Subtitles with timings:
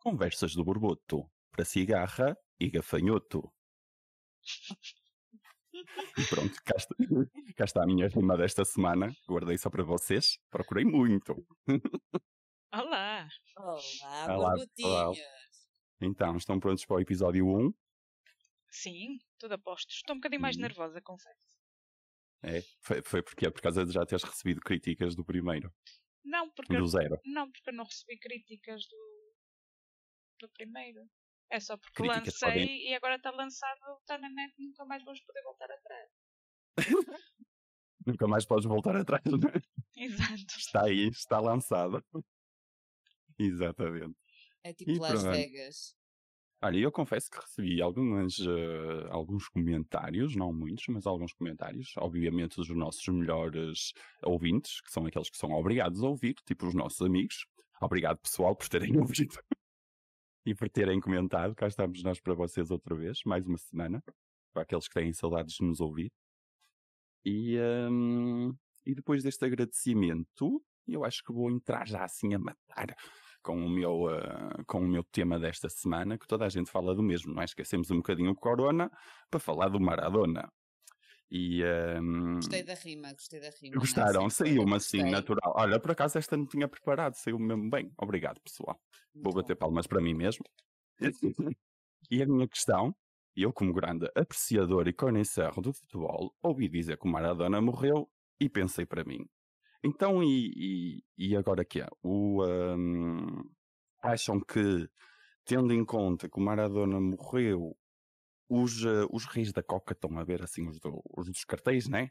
[0.00, 3.52] Conversas do Borboto, para cigarra e gafanhoto.
[5.74, 6.94] E pronto, cá está,
[7.56, 9.12] cá está a minha rima desta semana.
[9.28, 10.38] Guardei só para vocês.
[10.50, 11.44] Procurei muito.
[12.72, 13.28] Olá!
[13.56, 15.12] Olá, Olá.
[16.00, 17.72] Então, estão prontos para o episódio 1?
[18.70, 19.96] Sim, tudo a postos.
[19.96, 20.60] Estou um bocadinho mais Hum.
[20.60, 21.58] nervosa, confesso.
[22.42, 25.74] É, foi, foi porque por causa de já teres recebido críticas do primeiro,
[26.24, 27.18] Não, porque do zero.
[27.24, 28.96] não, porque eu não recebi críticas do,
[30.38, 31.00] do primeiro.
[31.50, 35.02] É só porque Críticas lancei podem- e agora está lançado, está na net, nunca mais
[35.04, 36.10] vamos poder voltar atrás.
[38.06, 39.22] Nunca mais podes voltar atrás.
[39.26, 39.60] não é?
[40.02, 40.56] Exato.
[40.56, 42.02] Está aí, está lançado.
[43.38, 44.16] Exatamente.
[44.64, 45.36] É tipo E Las pronto.
[45.36, 45.94] Vegas.
[46.62, 52.56] Olha, eu confesso que recebi algumas, eh, alguns comentários, não muitos, mas alguns comentários, obviamente
[52.56, 53.92] dos nossos melhores
[54.24, 57.46] ouvintes, que são aqueles que são obrigados a ouvir, tipo os nossos amigos.
[57.80, 59.38] Obrigado, pessoal, por terem ouvido
[60.48, 61.54] e por terem comentado.
[61.54, 64.02] Cá estamos nós para vocês outra vez, mais uma semana,
[64.50, 66.10] para aqueles que têm saudades de nos ouvir.
[67.22, 67.58] E,
[67.90, 68.54] hum,
[68.86, 72.96] e depois deste agradecimento, eu acho que vou entrar já assim a matar
[73.42, 76.94] com o meu, eh, com o meu tema desta semana, que toda a gente fala
[76.94, 77.44] do mesmo, não é?
[77.44, 78.90] Esquecemos um bocadinho o Corona
[79.30, 80.50] para falar do Maradona.
[81.30, 81.62] E
[82.00, 83.76] hum, Gostei da rima, gostei da rima.
[83.76, 85.10] gostaram, Não sei, saiu-me assim, gostei.
[85.10, 85.52] natural.
[85.56, 87.92] Olha, por acaso esta não tinha preparado, saiu mesmo bem.
[87.98, 88.78] Obrigado, pessoal.
[89.22, 89.56] Vou Muito bater bom.
[89.56, 90.44] palmas para mim mesmo.
[92.10, 92.94] e a minha questão,
[93.36, 98.48] eu como grande apreciador e conhecedor do futebol, ouvi dizer que o Maradona morreu e
[98.48, 99.26] pensei para mim.
[99.84, 101.88] Então, e, e, e agora que é?
[102.02, 103.44] O, hum,
[104.02, 104.88] acham que,
[105.44, 107.77] tendo em conta que o Maradona morreu,
[108.48, 111.88] os, eh, os reis da Coca estão a ver assim os, do- os dos cartéis,
[111.88, 112.08] né?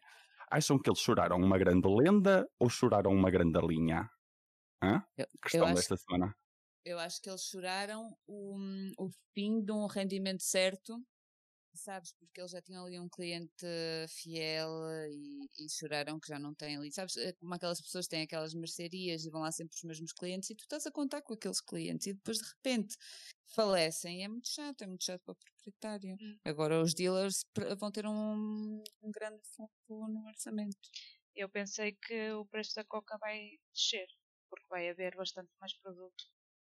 [0.52, 4.10] Acham que eles choraram uma grande lenda ou choraram uma grande linha?
[4.84, 5.04] Hã?
[5.18, 6.36] Eu- Questão acho- desta semana.
[6.86, 8.58] Eu acho que eles choraram o,
[8.98, 11.04] o fim de um rendimento certo,
[11.78, 12.12] sabes?
[12.14, 13.66] Porque eles já tinham ali um cliente
[14.10, 14.70] fiel
[15.10, 16.92] e, e choraram que já não têm ali.
[16.92, 17.18] Sabes?
[17.18, 20.56] É Como aquelas pessoas têm aquelas mercearias e vão lá sempre os mesmos clientes e
[20.56, 22.96] tu estás a contar com aqueles clientes e depois de repente
[23.46, 24.22] falecem.
[24.22, 26.16] E é muito chato, é muito chato para o proprietário.
[26.20, 26.40] Hum.
[26.44, 27.46] Agora os dealers
[27.78, 30.78] vão ter um, um grande foco no orçamento.
[31.36, 34.08] Eu pensei que o preço da coca vai descer,
[34.50, 36.26] porque vai haver bastante mais produto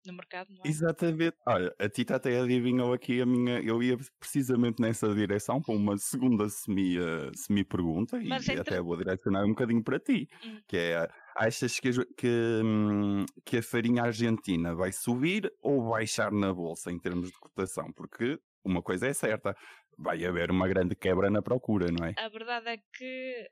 [0.07, 0.69] no mercado, não é?
[0.69, 1.37] Exatamente.
[1.47, 3.61] Olha, a Tita até adivinhou aqui a minha.
[3.61, 8.81] Eu ia precisamente nessa direção para uma segunda semi, eh, semi-pergunta e Mas entre- até
[8.81, 10.29] vou direcionar um bocadinho para ti.
[10.45, 10.61] Hum.
[10.69, 16.53] Que é: achas que, que, hum, que a farinha argentina vai subir ou baixar na
[16.53, 17.93] bolsa em termos de cotação?
[17.93, 19.57] Porque uma coisa é certa,
[19.97, 22.15] vai haver uma grande quebra na procura, não é?
[22.19, 23.49] A verdade é que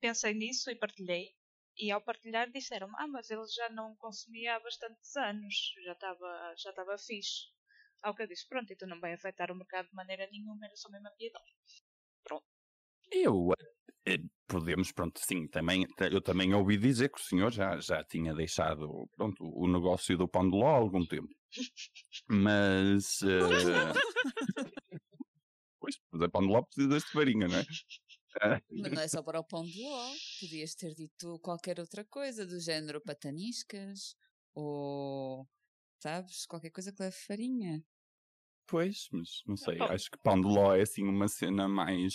[0.00, 1.28] pensei nisso e partilhei.
[1.80, 5.54] E ao partilhar disseram ah, mas ele já não consumia há bastantes anos,
[5.84, 7.48] já estava já estava fixe.
[8.02, 10.76] Ao que eu disse, pronto, então não vai afetar o mercado de maneira nenhuma, era
[10.76, 11.44] só mesmo a piedade.
[13.12, 13.50] Eu
[14.06, 18.34] eh, podemos, pronto, sim, também, eu também ouvi dizer que o senhor já, já tinha
[18.34, 21.28] deixado pronto, o negócio do pão de ló há algum tempo.
[22.28, 23.20] Mas.
[23.22, 23.92] eh,
[25.80, 27.64] pois, fazer pão de ló precisa de farinha, não é?
[28.70, 30.14] Mas não é só para o pão de ló.
[30.40, 34.16] Podias ter dito qualquer outra coisa, do género pataniscas,
[34.54, 35.48] ou
[36.02, 37.84] sabes, qualquer coisa que leve farinha.
[38.66, 42.14] Pois, mas não sei, acho que pão de ló é assim uma cena mais.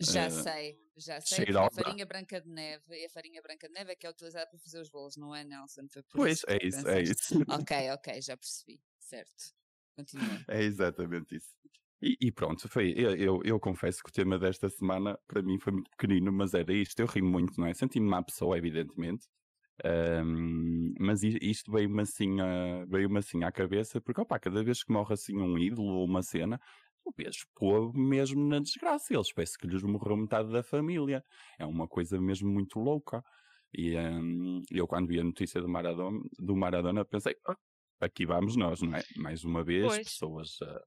[0.00, 1.46] Já Eh, sei, já sei.
[1.60, 4.48] A farinha branca de neve, e a farinha branca de neve é que é utilizada
[4.50, 5.86] para fazer os bolos, não é, Nelson?
[5.92, 7.02] Foi por Pois, é isso, é pensaste.
[7.02, 7.34] isso.
[7.48, 8.82] Ok, ok, já percebi.
[8.98, 9.54] Certo.
[9.96, 10.44] Continua.
[10.48, 11.61] É exatamente isso.
[12.02, 12.92] E, e pronto, foi.
[12.96, 16.52] Eu, eu, eu confesso que o tema desta semana para mim foi muito pequenino, mas
[16.54, 16.98] era isto.
[17.00, 17.74] Eu ri muito, não é?
[17.74, 19.26] Senti-me má pessoa, evidentemente.
[19.84, 24.92] Ahm, mas isto veio-me assim, a- veio assim à cabeça, porque opa, cada vez que
[24.92, 26.60] morre assim um ídolo ou uma cena,
[27.04, 29.14] o vejo povo mesmo na desgraça.
[29.14, 31.24] Eles parece que lhes morreu metade da família.
[31.58, 33.22] É uma coisa mesmo muito louca.
[33.74, 37.56] E ahm, eu, quando vi a notícia do Maradona, do Maradona pensei, "Ah,
[38.00, 39.04] aqui vamos nós, não é?
[39.16, 40.08] Mais uma vez, Pois.
[40.08, 40.82] pessoas a,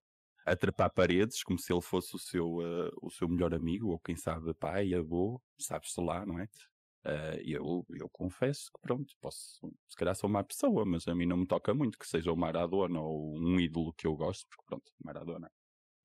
[0.46, 4.00] a trepar paredes como se ele fosse o seu, eh, o seu melhor amigo, ou
[4.00, 6.48] quem sabe pai, avô, sabes-se lá, não é?
[7.44, 11.26] E eu, eu confesso que, pronto, posso, se calhar sou má pessoa, mas a mim
[11.28, 14.64] não me toca muito que seja o Maradona ou um ídolo que eu gosto, porque,
[14.66, 15.52] pronto, Maradona,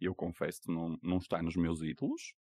[0.00, 2.34] eu confesso não, não está nos meus ídolos.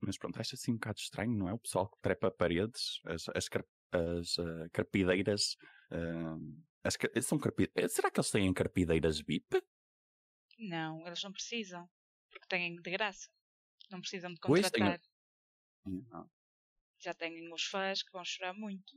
[0.00, 1.54] Mas pronto, acho assim um bocado estranho, não é?
[1.54, 3.48] O pessoal que trepa paredes, as, as,
[3.92, 5.56] as, eh, carpideiras.
[5.90, 6.36] eh,
[6.84, 9.62] as são carpi- eh, Será que eles têm carpideiras VIP?
[10.58, 11.88] Não, eles não precisam,
[12.30, 13.28] porque têm de graça.
[13.90, 15.00] Não precisam de Pois, contratar.
[15.86, 16.30] Não.
[17.00, 18.94] Já têm os fãs que vão chorar muito.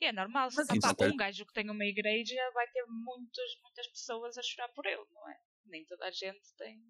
[0.00, 3.60] E é normal, opá, então tem- um gajo que tem uma igreja vai ter muitas,
[3.62, 5.40] muitas pessoas a chorar por ele, não é?
[5.66, 6.82] Nem toda a gente tem.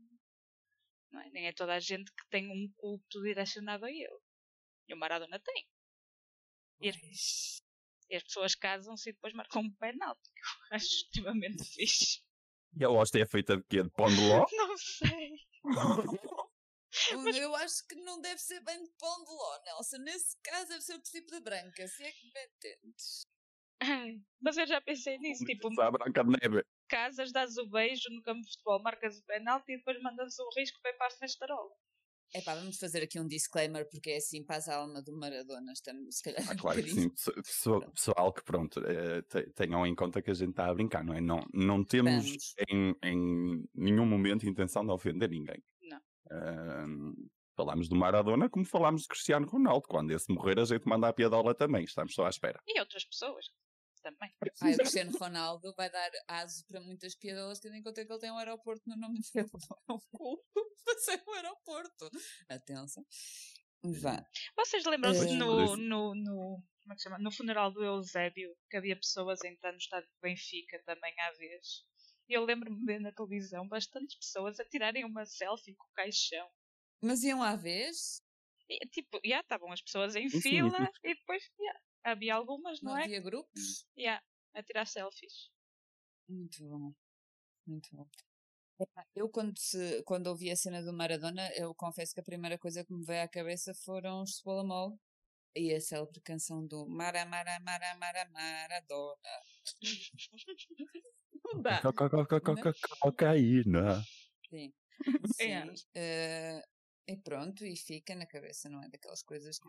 [1.10, 1.30] Não é?
[1.30, 4.18] Nem é toda a gente que tem um culto direcionado a ele.
[4.88, 5.68] E o Maradona tem.
[6.80, 6.96] E as,
[8.08, 10.46] e as pessoas casam-se e depois marcam um penalti, que eu
[10.76, 12.22] acho extremamente fixe.
[12.76, 13.82] E a hóstia é feita de quê?
[13.82, 14.47] De pão de ló?
[14.53, 15.38] Não sei.
[17.15, 19.99] Um, Eu acho que não deve ser bem de pão de ló, Nelson.
[19.99, 23.26] Nesse caso deve ser o princípio da branca, se é que me entendes.
[24.41, 26.65] Mas eu já pensei nisso, tipo, a branca de neve.
[26.88, 30.49] casas, dás o beijo no campo de futebol, marcas o penalti e depois mandas o
[30.56, 31.55] risco para ir para
[32.32, 32.42] festarola.
[32.42, 36.16] Epá, vamos fazer aqui um disclaimer, porque é assim, passa a alma do Maradona, estamos
[36.19, 37.08] se calhar Ah, um claro que sim.
[37.08, 40.75] Pessoa- pessoa- Pessoal que, pronto, eh, te- tenham em conta que a gente está a
[40.75, 41.20] brincar, não é?
[41.20, 45.62] Não, não temos em, em nenhum momento intenção de ofender ninguém.
[45.82, 46.00] Não.
[46.30, 47.14] Ahm,
[47.56, 49.88] falámos do Maradona como falámos de Cristiano Ronaldo.
[49.88, 51.84] Quando esse morrer, a gente manda a piadola também.
[51.84, 52.60] Estamos só à espera.
[52.66, 53.46] E outras pessoas
[54.00, 54.32] também.
[54.62, 58.20] Ai, o Cristiano Ronaldo vai dar aso para muitas piadolas, tendo em conta que ele
[58.20, 59.48] tem um aeroporto no nome dele.
[59.88, 62.10] É um culto para ser um aeroporto.
[62.48, 63.04] Atenção.
[63.82, 64.26] Vá.
[64.56, 67.18] Vocês lembram-se Eh, no, Mas- no, no, como é que se chama?
[67.18, 71.30] no funeral do Eusébio que havia pessoas a entrar no estádio de Benfica também à
[71.32, 71.84] vez?
[72.28, 76.48] Eu lembro-me de ver na televisão bastantes pessoas a tirarem uma selfie com o caixão.
[77.00, 78.20] Mas iam à vez?
[78.68, 82.98] E, tipo, já estavam as pessoas em fila e depois já, havia algumas, não, Não
[82.98, 83.04] é?
[83.04, 83.86] havia grupos?
[83.96, 84.22] Já,
[84.54, 85.50] a tirar selfies.
[86.28, 86.92] Muito bom.
[87.66, 88.08] Muito bom.
[89.14, 92.84] Eu, quando, se, quando ouvi a cena do Maradona, eu confesso que a primeira coisa
[92.84, 94.98] que me veio à cabeça foram os Spolamol
[95.56, 99.18] e a célebre canção do Mara, Mara, Mara, Mara, Maradona.
[101.44, 101.80] Não dá.
[101.82, 104.02] Co- co- co- co- co- co- Cocaína.
[104.48, 104.72] Sim.
[105.40, 105.66] É.
[105.66, 105.84] Sim.
[105.94, 106.62] Eh,
[107.08, 108.88] e pronto, e fica na cabeça, não é?
[108.88, 109.68] Daquelas coisas que.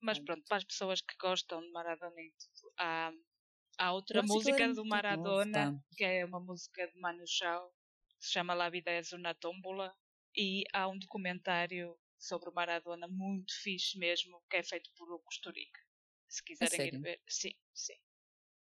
[0.00, 0.42] Mas Pronto.
[0.48, 3.12] para as pessoas que gostam de Maradona e tudo, há,
[3.78, 7.74] há outra música é do muito Maradona, novo, que é uma música de Manu Chao,
[8.20, 9.94] que se chama La Vida es una tómbola,
[10.36, 15.20] e há um documentário sobre o Maradona muito fixe mesmo, que é feito por o
[15.20, 15.80] Costa Rica.
[16.28, 17.22] Se quiserem ir ver.
[17.28, 17.96] Sim, sim.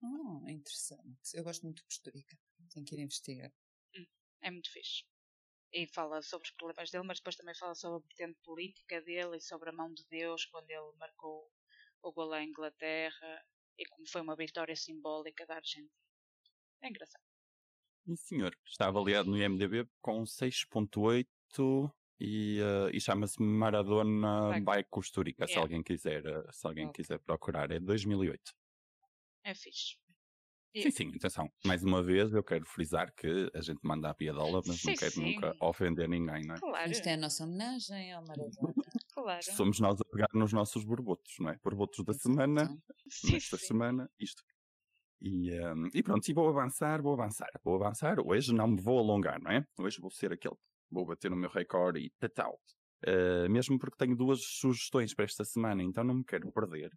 [0.02, 1.34] Oh, interessante.
[1.34, 2.38] Eu gosto muito de Costa Rica.
[2.70, 3.52] Tenho que ir investigar.
[4.43, 5.04] É muito fixe.
[5.73, 9.37] E fala sobre os problemas dele, mas depois também fala sobre a vertente política dele
[9.39, 11.51] e sobre a mão de Deus quando ele marcou
[12.03, 13.45] o gol à Inglaterra
[13.79, 15.91] e como foi uma vitória simbólica da Argentina.
[16.83, 17.25] É engraçado.
[18.07, 18.57] Sim, senhor.
[18.67, 24.63] Está avaliado no IMDB com 6.8 e, eh, e chama-se Maradona Vai.
[24.67, 26.91] by Costa Rica, se alguém quiser, eh, se alguém Ok.
[26.91, 27.71] quiser procurar.
[27.71, 28.53] É de 2008.
[29.45, 29.93] É fixe.
[30.75, 31.51] Sim, sim, atenção.
[31.67, 34.95] Mais uma vez, eu quero frisar que a gente manda a piadola, mas não Sim,
[34.95, 35.35] quero sim.
[35.35, 36.61] nunca ofender ninguém, não é?
[36.61, 38.75] Claro, Isto é a nossa homenagem ao Maradona.
[39.15, 39.43] claro.
[39.43, 41.59] Somos nós a pegar nos nossos borbotos, não é?
[41.63, 42.75] Borbotos da semana,
[43.09, 43.67] Sim, nesta sim.
[43.67, 44.43] semana, isto.
[45.21, 48.19] E, ehm, e pronto, e vou avançar, vou avançar, vou avançar.
[48.19, 49.65] Hoje não me vou alongar, não é?
[49.79, 50.57] Hoje vou ser aquele,
[50.91, 52.61] vou bater no meu recorde e tal.
[53.07, 56.91] Uh, mesmo porque tenho duas sugestões para esta semana, então não me quero perder.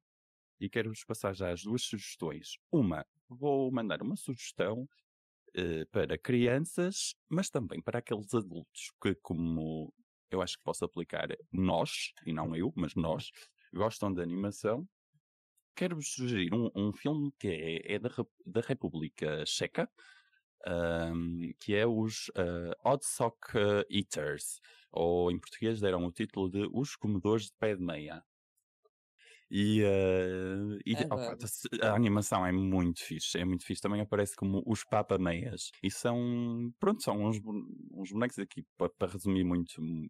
[0.59, 2.57] E quero-vos passar já as duas sugestões.
[2.71, 4.87] Uma, vou mandar uma sugestão
[5.53, 9.93] eh, para crianças, mas também para aqueles adultos que, como
[10.29, 13.31] eu acho que posso aplicar nós, e não eu, mas nós,
[13.73, 14.87] gostam de animação.
[15.75, 18.09] Quero-vos sugerir um, um filme que é, é da,
[18.45, 19.89] da República Checa,
[20.65, 24.59] ahm, que é os ah, Odd Sock ah, Eaters,
[24.91, 28.24] ou em português deram o título de Os Comedores de Pé de Meia.
[29.57, 31.38] E, ah, e opa,
[31.81, 33.81] a animação é muito fixe, é muito fixe.
[33.81, 35.69] Também aparece como os Papa Meias.
[35.81, 37.38] E são, pronto, são uns,
[37.93, 40.09] uns bonecos aqui, para, resumir muito, mu-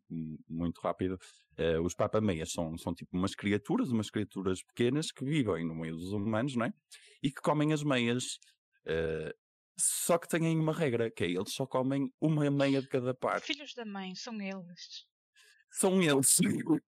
[0.50, 1.18] muito rápido.
[1.58, 5.76] eh, os Papa Meias são, são tipo umas criaturas, umas criaturas pequenas que vivem no
[5.76, 6.74] meio dos humanos, não é?
[7.22, 8.40] E que comem as meias.
[8.88, 9.32] eh,
[9.80, 13.46] só que têm uma regra, que é eles só comem uma meia de cada parte.
[13.46, 15.06] Filhos da mãe, são eles.
[15.78, 16.38] São eles.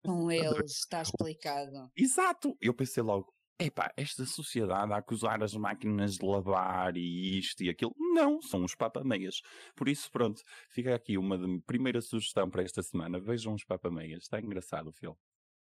[0.05, 1.91] Com eles, está explicado.
[1.97, 2.57] Exato!
[2.61, 7.69] Eu pensei logo, epá, esta sociedade a acusar as máquinas de lavar e isto e
[7.69, 7.93] aquilo.
[7.99, 9.41] Não, são os papameias.
[9.75, 10.41] Por isso, pronto,
[10.71, 13.19] fica aqui uma de- primeira sugestão para esta semana.
[13.21, 14.23] Vejam os papameias.
[14.23, 15.17] Está engraçado o filme.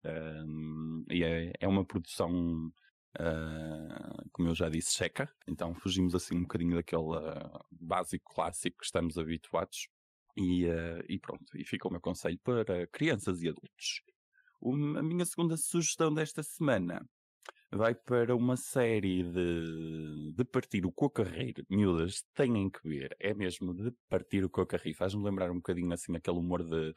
[0.04, 2.70] Ahm, e é, é uma produção,
[3.18, 5.32] ah, como eu já disse, checa.
[5.48, 9.88] Então fugimos assim um bocadinho daquele ah, básico clássico que estamos habituados.
[10.36, 14.00] E, ah, e pronto, e fica o meu conselho para crianças e adultos.
[14.60, 17.04] Uma- a minha segunda sugestão desta semana
[17.70, 21.64] vai para uma série de, de partir o cocarreiro.
[21.68, 23.16] Miúdas, têm que ver.
[23.20, 24.96] É mesmo de partir o cocarreiro.
[24.96, 26.92] Faz-me lembrar um bocadinho assim aquele humor de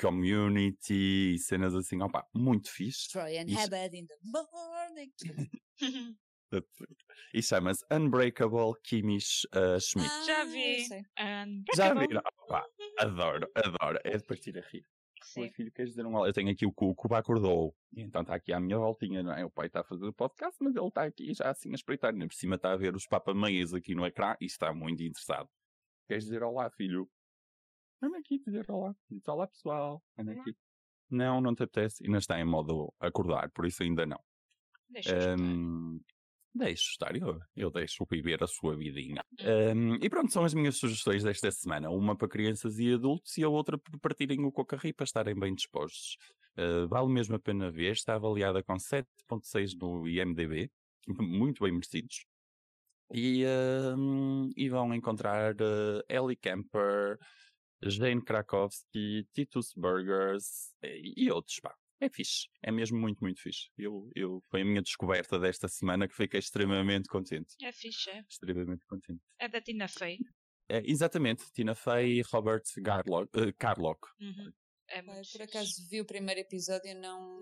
[0.00, 3.08] community e cenas assim, opa, muito fixe.
[3.10, 5.12] Troy and Isso- Habad in the morning.
[7.34, 10.08] E chama-se Unbreakable Kimish uh, Schmidt.
[10.26, 10.86] Já Ah, eu vi.
[11.76, 12.22] Já viram?
[12.42, 12.64] Opa,
[12.98, 13.98] adoro, adoro.
[14.04, 14.84] É de partir a rir.
[15.22, 15.42] Sim.
[15.42, 16.28] Oi, filho, queres dizer um olá?
[16.28, 17.74] Eu tenho aqui o cu, o Cuba acordou.
[17.92, 19.44] E então está aqui à minha voltinha, não é?
[19.44, 22.12] O pai está a fazer o podcast, mas ele está aqui já assim a espreitar.
[22.12, 25.48] Ainda por cima está a ver os papameias aqui no ecrã e está muito interessado.
[26.06, 27.10] Queres dizer olá, filho?
[28.00, 28.94] Anda aqui dizer olá.
[29.10, 30.02] Diz olá, pessoal.
[30.16, 30.54] Anda aqui.
[31.10, 32.04] Não, não te apetece.
[32.04, 34.20] Ainda está em modo acordar, por isso ainda não.
[34.88, 35.34] Deixa.
[35.36, 36.00] Hum,
[36.56, 39.24] deixo estar, eu, eu deixo viver a sua vidinha.
[39.74, 41.90] Hum, e pronto, são as minhas sugestões desta semana.
[41.90, 45.54] Uma para crianças e adultos e a outra para partirem o cocarri para estarem bem
[45.54, 46.16] dispostos.
[46.56, 50.70] Uh, vale mesmo a pena ver, está avaliada com 7.6 no IMDB,
[51.20, 52.24] muito bem merecidos.
[53.12, 53.44] E,
[53.96, 57.18] hum, e vão encontrar uh, Ellie Kemper,
[57.82, 61.74] Jane Krakowski, Titus Burgers e, e outros, pá.
[62.00, 62.48] É fixe.
[62.62, 63.68] É mesmo muito, muito fixe.
[63.78, 67.54] Eu, eu, foi a minha descoberta desta semana que fiquei extremamente contente.
[67.62, 68.22] É fixe, é.
[68.28, 69.22] Extremamente contente.
[69.38, 70.18] É da Tina Fey.
[70.68, 71.44] É, exatamente.
[71.52, 74.08] Tina Fey e Robert Garlock, eh, Carlock.
[74.20, 74.52] Uhum.
[74.88, 75.42] É muito por fixe.
[75.42, 77.40] acaso vi o primeiro episódio e não.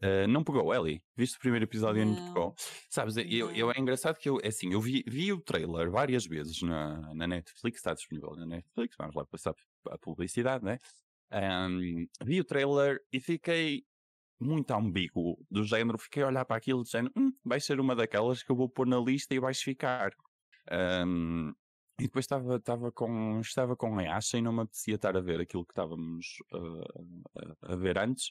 [0.00, 1.00] Eh, não pegou, Ellie?
[1.16, 2.34] Viste o primeiro episódio e não te Não.
[2.34, 2.54] pegou?
[2.90, 6.26] Sabes, eu, eu, é engraçado que eu, é assim, eu vi, vi o trailer várias
[6.26, 9.54] vezes na, na Netflix, está disponível na Netflix, vamos lá passar
[9.88, 10.78] a publicidade, né?
[11.30, 13.84] Ahm, vi o trailer e fiquei
[14.42, 17.94] muito ambíguo, do género, fiquei a olhar para aquilo, do género, hum, vai ser uma
[17.94, 20.10] daquelas que eu vou pôr na lista e vais ficar.
[20.70, 21.52] Ahm,
[21.98, 25.20] e depois estava, estava, com, estava com a Asha e não me apetecia estar a
[25.20, 28.30] ver aquilo que estávamos ah, a, a ver antes.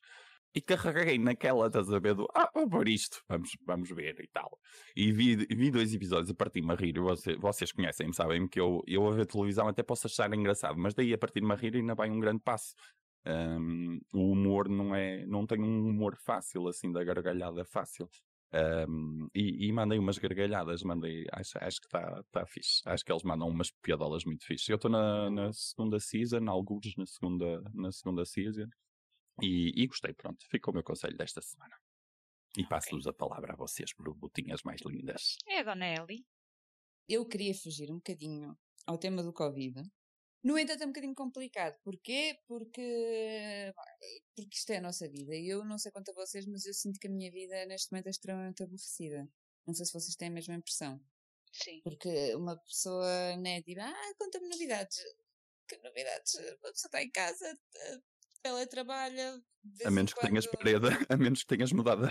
[0.53, 4.27] E carreguei naquela, estás a ver, do, ah, vou pôr isto, vamos, vamos ver e
[4.27, 4.59] tal.
[4.93, 6.99] E vi, vi dois episódios a partir-me a rir.
[6.99, 10.93] Vocês, vocês conhecem-me, sabem que eu, eu a ver televisão até posso achar engraçado, mas
[10.93, 12.73] daí a partir-me a rir ainda vai um grande passo.
[13.25, 18.09] Um, o humor não é, não tem um humor fácil, assim, da gargalhada fácil.
[18.53, 22.81] Um, e, e mandei umas gargalhadas, mandei, acho, acho que está tá fixe.
[22.85, 24.71] Acho que eles mandam umas piadolas muito fixe.
[24.71, 28.67] Eu estou na, na segunda season, alguns na segunda, na segunda season.
[29.41, 30.45] E, e gostei, pronto.
[30.49, 31.75] Fica o meu conselho desta semana.
[32.57, 35.37] E passo-vos a palavra a vocês, botinhas mais lindas.
[35.47, 36.25] É a Dona Ellie.
[37.07, 39.81] Eu queria fugir um bocadinho ao tema do Covid.
[40.43, 41.77] No entanto, é um bocadinho complicado.
[41.83, 42.37] Porquê?
[42.47, 43.73] Porque,
[44.35, 45.35] porque isto é a nossa vida.
[45.35, 47.91] E eu não sei quanto a vocês, mas eu sinto que a minha vida neste
[47.91, 49.27] momento é extremamente aborrecida.
[49.67, 50.99] Não sei se vocês têm a mesma impressão.
[51.51, 51.81] Sim.
[51.83, 54.97] Porque uma pessoa, né, tipo, ah, conta-me novidades.
[55.67, 56.33] Que novidades?
[56.35, 57.99] Uma pessoa está em casa, eh,
[58.41, 59.41] teletrabalha.
[59.63, 62.07] de vez A menos que tenhas quando- parede, a menos que tenhas mudado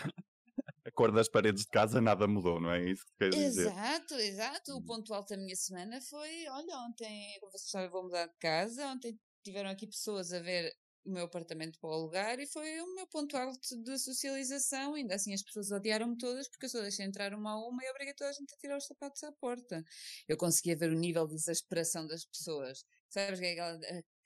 [1.00, 3.72] cor das paredes de casa, nada mudou, não é isso que queres dizer?
[3.72, 4.72] Exato, exato.
[4.74, 4.84] O Hum.
[4.84, 8.86] ponto alto da minha semana foi: olha, ontem, sabem, vou mudar de casa.
[8.86, 10.70] Ontem tiveram aqui pessoas a ver
[11.06, 14.94] o meu apartamento para alugar e foi o meu ponto alto de socialização.
[14.94, 17.90] Ainda assim, as pessoas odiaram-me todas porque eu só deixei entrar uma a uma e
[17.90, 19.82] obriguei toda a gente a tirar os sapatos à porta.
[20.28, 22.84] Eu conseguia ver o nível de exasperação das pessoas.
[23.08, 23.78] Sabes que é aquela,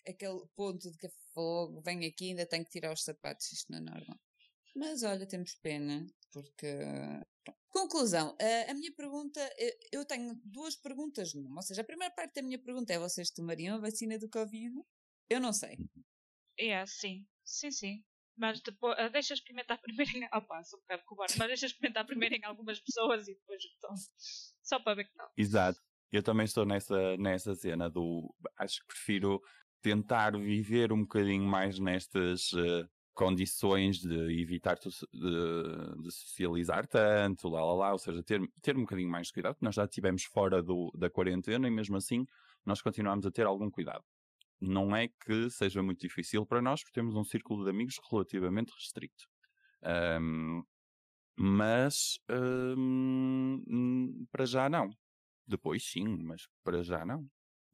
[0.09, 3.78] aquele ponto de que fogo, vem aqui ainda tenho que tirar os sapatos, isto não
[3.78, 4.19] é normal.
[4.75, 6.66] Mas olha, temos pena, porque.
[7.45, 7.61] pronto.
[7.69, 9.40] Conclusão, a, a minha pergunta,
[9.90, 11.57] eu tenho duas perguntas numa.
[11.57, 14.75] Ou seja, a primeira parte da minha pergunta é: vocês tomariam a vacina do Covid?
[15.28, 15.76] Eu não sei.
[16.59, 17.26] É, sim.
[17.45, 18.04] Sim, sim.
[18.37, 20.25] Mas depois, ah, deixa experimentar primeiro em.
[20.33, 23.95] Opa, sou um bocado cobarde, mas deixa experimentar primeiro em algumas pessoas e depois então.
[24.62, 25.31] Só para ver que tal.
[25.37, 25.81] Exato.
[26.11, 28.35] Eu também estou nessa, nessa cena do.
[28.57, 29.40] Acho que prefiro
[29.83, 37.64] tentar viver um bocadinho mais nestas eh, condições de evitar de, de socializar tanto, lá
[37.64, 40.25] lá lá, ou seja, ter, ter um bocadinho mais de cuidado, porque nós já estivemos
[40.25, 42.26] fora do, da quarentena e mesmo assim
[42.66, 44.04] nós continuamos a ter algum cuidado.
[44.61, 48.73] Não é que seja muito difícil para nós, porque temos um círculo de amigos relativamente
[48.73, 49.25] restrito.
[49.83, 50.62] Ahm,
[51.37, 54.90] mas ahm, para já não.
[55.47, 57.28] Depois sim, mas para já não.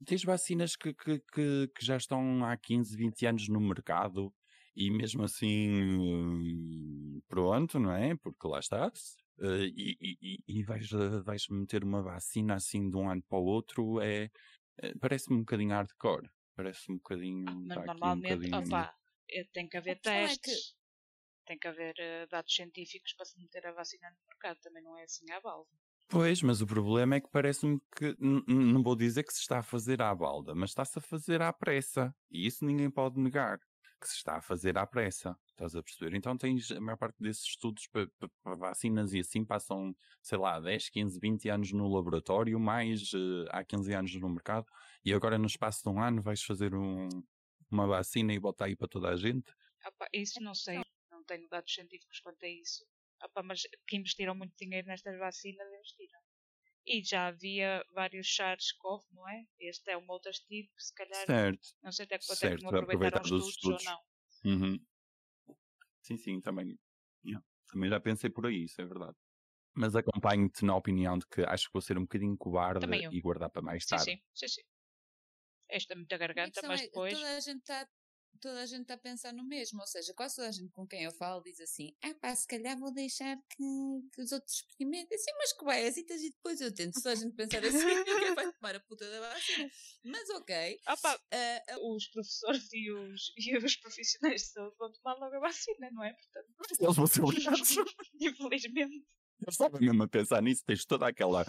[0.05, 4.33] Tens vacinas que, que, que, que já estão há 15, 20 anos no mercado
[4.75, 8.15] e mesmo assim pronto, não é?
[8.17, 8.91] Porque lá está.
[9.39, 13.37] Eh, e e, e- vais, eh, vais meter uma vacina assim de um ano para
[13.39, 14.29] o outro é,
[14.77, 16.29] é- parece-me um bocadinho hardcore.
[16.55, 17.45] Parece-me um bocadinho.
[17.49, 18.95] Ah, Mas aqui um normalmente, bocadinho- opa,
[19.29, 20.75] eh, tem que haver questão é que- testes.
[21.45, 24.59] Tem que haver eh, dados científicos para se meter a vacina no mercado.
[24.61, 25.69] Também não é assim à balda.
[26.07, 29.63] Pois, mas o problema é que parece-me que, não vou dizer que se está a
[29.63, 32.13] fazer à balda, mas está-se a fazer à pressa.
[32.29, 33.57] E isso ninguém pode negar,
[34.01, 35.37] que se está a fazer à pressa.
[35.51, 36.15] Estás a perceber?
[36.17, 38.07] Então tens a maior parte desses estudos para,
[38.43, 43.45] para- vacinas e assim passam, sei lá, 10, 15, 20 anos no laboratório, mais eh,
[43.51, 44.65] há 15 anos no mercado,
[45.05, 47.07] e agora no espaço de um ano vais fazer um,
[47.69, 49.53] uma vacina e bota aí para toda a gente?
[49.85, 50.81] Opa, isso não sei,
[51.11, 52.85] não tenho dados científicos quanto a isso.
[53.23, 56.19] Opa, mas que investiram muito dinheiro nestas vacinas, investiram.
[56.85, 59.45] E já havia vários SARS-CoV, não é?
[59.59, 61.27] Este é uma outra tipo, se calhar.
[61.27, 61.67] Certo.
[61.83, 62.45] Não sei até que quanto certo.
[62.45, 63.83] é que não aproveitaram aproveitar os os estudos, estudos.
[63.83, 63.99] ou não.
[64.45, 64.79] Uhum.
[66.01, 66.77] Sim, sim, também.
[67.25, 69.15] yeah, Também já pensei por aí, isso é verdade.
[69.75, 73.51] Mas acompanho-te na opinião de que acho que vou ser um bocadinho cobarde e guardar
[73.51, 74.13] para mais Sim, tarde.
[74.17, 74.61] sim, sim, sim.
[75.77, 77.13] Esta é muita A garganta, mas é, depois.
[77.13, 77.87] toda a gente está
[78.41, 80.85] toda a gente está a pensar no mesmo, ou seja, quase toda a gente com
[80.87, 83.63] quem eu falo diz assim, ah pá, se calhar vou deixar que,
[84.13, 87.13] que os outros experimentem, assim, mas que vai, assim, e depois eu tento, se toda
[87.13, 89.71] a gente pensar assim, ninguém vai tomar a puta da vacina,
[90.03, 95.13] mas ok, ah, ah, os professores e os, e os profissionais de saúde vão tomar
[95.15, 96.13] logo a vacina, não é?
[96.13, 96.47] Portanto,
[96.79, 97.75] Eles vão ser obrigados.
[98.19, 99.05] infelizmente.
[99.41, 101.43] Eu estava mesmo a pensar nisso, tens toda aquela.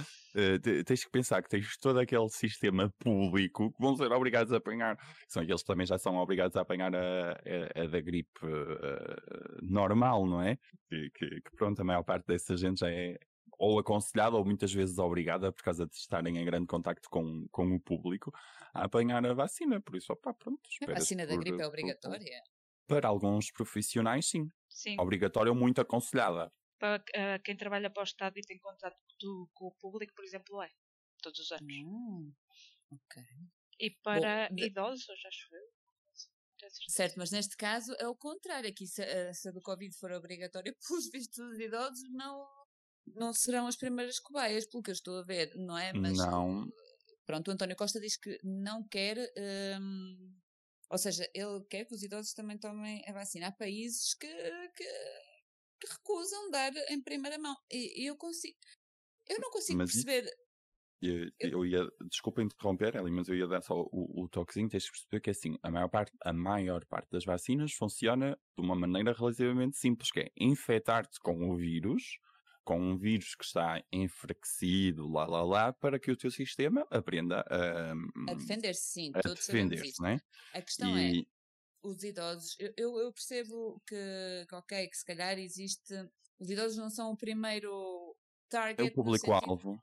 [0.62, 4.56] te- tens que pensar que tens todo aquele sistema público que vão ser obrigados a
[4.56, 4.96] apanhar.
[5.28, 9.58] São aqueles que também já são obrigados a apanhar a, a- a da gripe eh,
[9.62, 10.56] normal, não é?
[10.88, 13.18] Que, que- que, pronto, a maior parte dessa gente já é
[13.58, 17.66] ou aconselhada ou muitas vezes obrigada, por causa de estarem em grande contacto com, com
[17.74, 18.32] o público,
[18.74, 19.80] a apanhar a vacina.
[19.80, 20.60] Por isso, opá, pronto.
[20.88, 22.40] a vacina da por- gripe é por- obrigatória.
[22.88, 24.48] Para alguns profissionais, sim.
[24.68, 26.50] Sim, Obrigatória ou muito aconselhada.
[26.82, 30.24] Para ah, quem trabalha para o Estado e tem contato do- com o público, por
[30.24, 30.68] exemplo, é.
[31.22, 31.62] Todos os anos.
[31.62, 33.22] Ah, ok.
[33.78, 35.62] E para de- idosos, acho eu.
[36.88, 38.68] Certo, mas neste caso é o contrário.
[38.68, 42.48] Aqui, se, a- se a do Covid for obrigatória, pelos vistos dos idosos, não,
[43.14, 45.92] não serão as primeiras cobaias, pelo que eu estou a ver, não é?
[45.92, 46.68] Mas Não.
[47.24, 49.16] pronto, o António Costa diz que não quer.
[49.80, 50.36] hum,
[50.90, 53.46] ou seja, ele quer que os idosos também tomem a vacina.
[53.48, 54.26] Há países que,
[54.76, 54.84] que
[56.02, 57.56] recusam dar em primeira mão.
[57.70, 58.56] E, e eu consigo.
[59.28, 60.30] Eu não consigo Mas perceber.
[61.00, 64.68] Eu, Eu- ia, desculpa interromper, Eli, mas eu ia dar só o, o toquezinho.
[64.68, 68.64] Tens que perceber que assim, a maior, parte, a maior parte das vacinas funciona de
[68.64, 72.18] uma maneira relativamente simples, que é infectar-te com o vírus,
[72.64, 77.40] com um vírus que está enfraquecido, lá, lá, lá, para que o teu sistema aprenda
[77.50, 77.92] a,
[78.30, 80.02] A defender-se, sim, a defender-se, isto.
[80.02, 80.20] não é?
[80.54, 81.10] A questão é.
[81.82, 85.94] Os idosos, eu, eu, eu percebo que, que, ok, que se calhar existe.
[86.38, 88.16] Os idosos não são o primeiro
[88.48, 88.80] target.
[88.80, 89.82] É o público-alvo.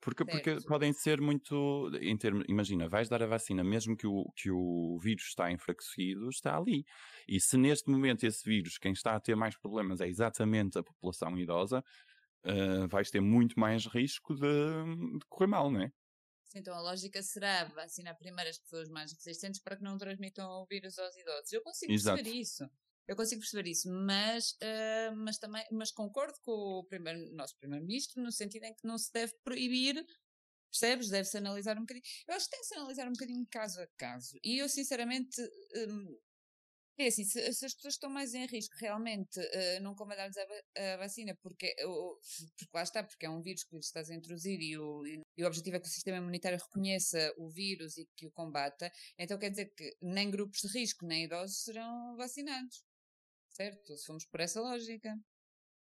[0.00, 1.90] Porque, porque podem ser muito.
[2.00, 6.28] Em termos, imagina, vais dar a vacina, mesmo que o, que o vírus está enfraquecido,
[6.30, 6.84] está ali.
[7.28, 10.82] E se neste momento esse vírus, quem está a ter mais problemas é exatamente a
[10.82, 11.84] população idosa,
[12.44, 15.92] ah, vais ter muito mais risco de, de correr mal, não é?
[16.56, 20.66] Então a lógica será vacinar primeiro as pessoas mais resistentes para que não transmitam o
[20.66, 21.52] vírus aos idosos.
[21.52, 22.22] Eu consigo Exato.
[22.22, 22.64] perceber isso.
[23.08, 28.22] Eu consigo perceber isso, mas, ah, mas também mas concordo com o primeiro, nosso primeiro-ministro
[28.22, 30.04] no sentido em que não se deve proibir,
[30.70, 31.08] percebes?
[31.08, 32.04] Deve-se analisar um bocadinho.
[32.28, 34.38] Eu acho que tem-se analisar um bocadinho caso a caso.
[34.44, 35.40] E eu, sinceramente,
[35.76, 36.18] hum,
[37.04, 40.36] é assim, se, se as pessoas estão mais em risco realmente eh, não convém dar-lhes
[40.36, 42.18] a, a vacina porque, o-
[42.56, 45.42] porque lá está, porque é um vírus que lhes estás a introduzir e o, e
[45.42, 49.38] o objetivo é que o sistema imunitário reconheça o vírus e que o combata, então
[49.38, 52.82] quer dizer que nem grupos de risco nem idosos serão vacinados.
[53.52, 53.96] Certo?
[53.96, 55.14] Se formos por essa lógica.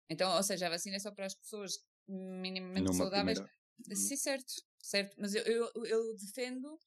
[0.10, 1.74] Então, ou seja, a vacina é só para as pessoas
[2.08, 3.38] minimamente Numa saudáveis.
[3.39, 3.62] primeira-
[3.95, 5.15] Sim, certo, certo.
[5.19, 6.78] Mas eu, eu, eu defendo,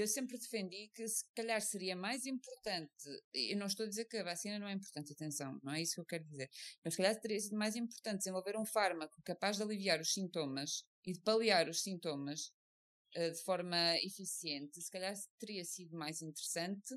[0.00, 2.90] eu sempre defendi que se calhar seria mais importante,
[3.34, 5.82] e eu não estou a dizer que a vacina não é importante, atenção, não é
[5.82, 6.50] isso que eu quero dizer,
[6.84, 10.84] mas se calhar teria sido mais importante desenvolver um fármaco capaz de aliviar os sintomas
[11.04, 12.52] e de paliar os sintomas
[13.14, 16.94] eh, de forma eficiente, se calhar teria sido mais interessante,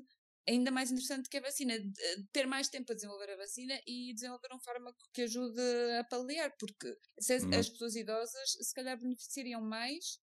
[0.48, 1.92] ainda mais interessante que a vacina, de
[2.32, 5.60] ter mais tempo a desenvolver a vacina e desenvolver um fármaco que ajude
[5.98, 7.52] a paliar, porque as, Uhum.
[7.52, 10.18] as pessoas idosas se calhar beneficiariam mais,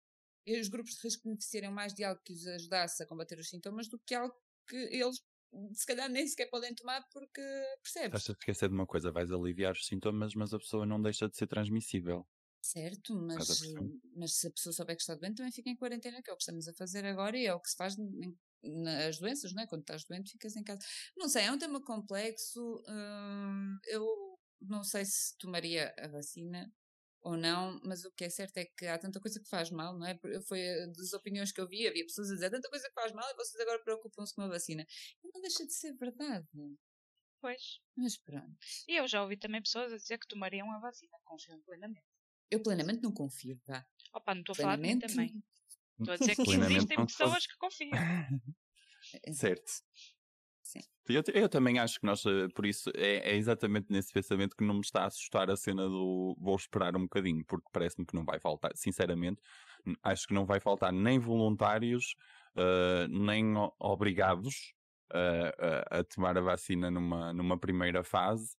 [0.48, 3.88] os grupos de risco beneficiariam mais de algo que os ajudasse a combater os sintomas
[3.88, 4.34] do que algo
[4.68, 5.18] que eles
[5.74, 7.42] se calhar nem sequer podem tomar porque
[7.82, 8.22] percebes?
[8.22, 11.30] Estás a esquecer de uma coisa, vais aliviar os sintomas, mas a pessoa não deixa
[11.30, 12.28] de ser transmissível.
[12.62, 13.62] Certo, mas,
[14.16, 16.36] mas se a pessoa souber que está doente, também fica em quarentena, que é o
[16.36, 17.96] que estamos a fazer agora e é o que se faz
[18.64, 19.68] nas doenças, não é?
[19.68, 20.82] Quando estás doente, ficas em casa.
[21.16, 22.84] Não sei, é um tema complexo.
[22.88, 24.06] hum, eu
[24.62, 26.70] não sei se tomaria a vacina
[27.22, 29.98] ou não, mas o que é certo é que há tanta coisa que faz mal,
[29.98, 30.18] não é?
[30.48, 33.12] Foi eh, das opiniões que eu vi, havia pessoas a dizer tanta coisa que faz
[33.12, 34.86] mal e vocês agora preocupam-se com a vacina.
[35.24, 36.48] E não deixa de ser verdade.
[37.42, 37.80] Pois.
[37.96, 38.58] Mas pronto.
[38.88, 42.06] E eu já ouvi também pessoas a dizer que tomariam a vacina, confiam plenamente.
[42.50, 43.86] Eu plenamente não confio, vá.
[44.14, 45.44] Opa, não estou a falar de mim também.
[46.00, 47.90] Estou a dizer que existem pessoas que confiam.
[49.34, 49.72] Certo.
[50.68, 50.82] Sim.
[51.08, 54.66] Eu, eu também acho que nós, eh, por isso, é, é exatamente nesse pensamento que
[54.66, 58.14] não me está a assustar a cena do vou esperar um bocadinho, porque parece-me que
[58.14, 59.42] não vai faltar, sinceramente,
[60.04, 62.16] acho que não vai faltar nem voluntários,
[62.58, 64.74] eh, nem obrigados
[65.10, 68.58] a, a, tomar a vacina numa, numa primeira fase.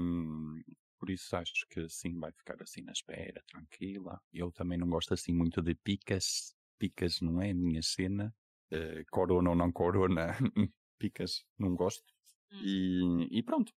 [0.00, 0.62] Um,
[1.00, 4.20] por isso acho que sim, vai ficar assim na espera, tranquila.
[4.32, 6.54] Eu também não gosto assim muito de picas.
[6.78, 8.32] Picas não é a minha cena.
[8.72, 10.36] Uh, corona ou não corona,
[11.04, 12.04] picas não gosto.
[12.50, 13.28] Hum.
[13.30, 13.72] E, e pronto.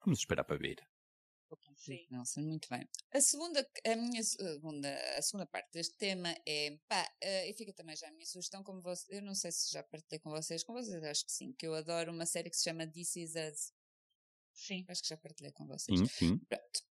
[0.00, 0.78] Vamos esperar para ver.
[1.76, 2.06] Sim.
[2.10, 2.86] Nelson, muito bem.
[3.12, 7.72] A segunda, a minha segunda, a segunda parte deste tema é, pá, uh, e fica
[7.72, 10.64] também já a minha sugestão, como você, eu não sei se já partilhei com vocês,
[10.64, 13.34] com vocês acho que sim, que eu adoro uma série que se chama This Is
[13.36, 13.72] Us.
[14.52, 14.84] Sim.
[14.88, 15.98] Acho que já partilhei com vocês.
[15.98, 16.38] Sim, sim.
[16.48, 16.87] Pronto.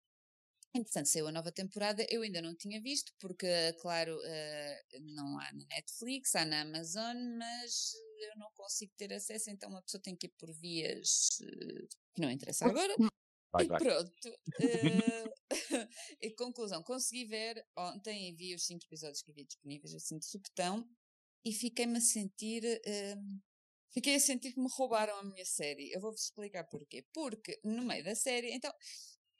[0.74, 5.52] Entretanto, saiu a nova temporada, eu ainda não tinha visto, porque, claro, uh, não há
[5.54, 10.16] na Netflix, há na Amazon, mas eu não consigo ter acesso, então uma pessoa tem
[10.16, 12.96] que ir por vias uh, que não interessa agora.
[13.52, 13.80] Vai, e vai.
[13.80, 14.30] pronto.
[14.30, 15.38] Uh,
[16.22, 20.26] e conclusão, consegui ver ontem e vi os cinco episódios que havia disponíveis assim de
[20.26, 20.88] subtão
[21.46, 22.64] e fiquei-me a sentir.
[22.64, 23.42] Uh,
[23.94, 25.92] fiquei a sentir que me roubaram a minha série.
[25.92, 27.06] Eu vou-vos explicar porquê.
[27.14, 28.72] Porque no meio da série, então,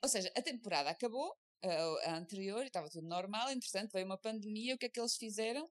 [0.02, 4.74] ou seja, a temporada acabou, a, a anterior, estava tudo normal, entretanto veio uma pandemia,
[4.74, 5.68] o que é que eles fizeram?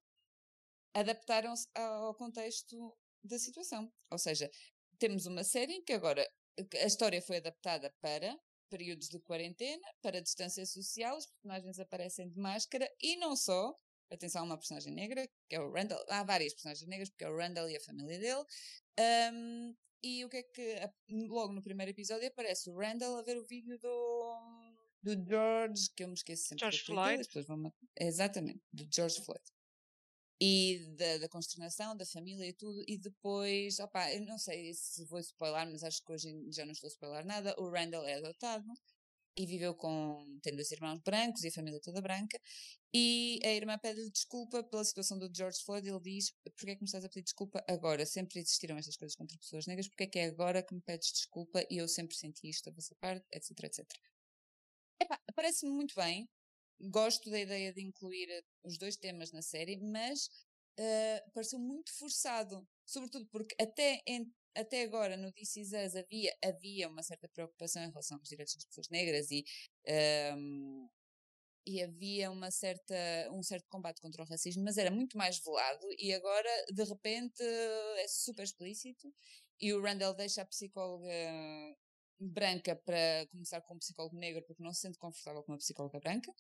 [0.94, 3.92] Adaptaram-se ao contexto da situação.
[4.12, 4.50] Ou seja,
[5.00, 6.28] temos uma série em que agora
[6.82, 8.36] a história foi adaptada para
[8.70, 13.74] períodos de quarentena, para distância social, os personagens aparecem de máscara e não só.
[14.10, 16.02] Atenção, uma personagem negra, que é o Randall.
[16.08, 18.46] Há várias personagens negras, porque é o Randall e a família dele.
[19.34, 20.76] Um, e o que é que.
[21.10, 24.36] Logo no primeiro episódio aparece o Randall a ver o vídeo do.
[25.04, 26.60] do George, que eu me esqueço sempre.
[26.62, 27.28] George Floyd.
[27.48, 27.74] Vão...
[28.00, 29.44] Exatamente, do George Floyd
[30.40, 35.04] e da, da, consternação da família e tudo, e depois, opá, eu não sei se
[35.06, 38.16] vou spoiler, mas acho que hoje já não estou a spoiler nada, o Randall é
[38.16, 38.66] adotado
[39.38, 42.40] e viveu com, tem dois irmãos brancos e a família toda branca,
[42.94, 46.82] e a irmã pede-lhe desculpa pela situação do George Floyd, ele diz, porquê é que
[46.82, 48.06] me estás a pedir desculpa agora?
[48.06, 51.12] Sempre existiram estas coisas contra pessoas negras, porquê é que é agora que me pedes
[51.12, 53.86] desculpa e eu sempre senti isto da vossa parte, etc, etc.
[55.00, 56.28] Epá, parece-me muito bem,
[56.80, 60.28] gosto da ideia de incluir eh, os dois temas na série, mas
[60.80, 62.68] uh, pareceu muito forçado.
[62.86, 68.18] Sobretudo porque até, em, até agora no This havia, havia uma certa preocupação em relação
[68.18, 69.46] aos direitos das pessoas negras e,
[70.36, 70.90] um,
[71.66, 72.96] e havia uma certa,
[73.32, 77.44] um certo combate contra o racismo, mas era muito mais velado e agora, de repente,
[77.44, 79.14] é super explícito
[79.60, 81.10] e o Randall deixa a psicóloga
[82.20, 86.00] branca para começar com um psicólogo negro porque não se sente confortável com uma psicóloga
[86.00, 86.34] branca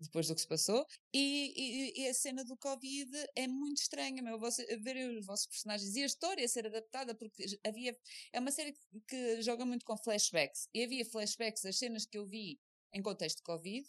[0.00, 0.86] depois do que se passou.
[1.12, 4.38] E, e, e, a cena do Covid é muito estranha, meu.
[4.38, 7.96] Você, ver os vossos personagens e a história ser adaptada, porque havia.
[8.32, 8.76] É uma série
[9.08, 10.68] que joga muito com flashbacks.
[10.74, 12.60] E havia flashbacks das cenas que eu vi
[12.92, 13.88] em contexto de Covid.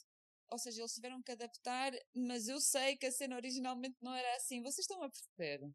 [0.49, 4.37] Ou seja, eles tiveram que adaptar, mas eu sei que a cena originalmente não era
[4.37, 4.61] assim.
[4.61, 5.69] Vocês estão a perceber?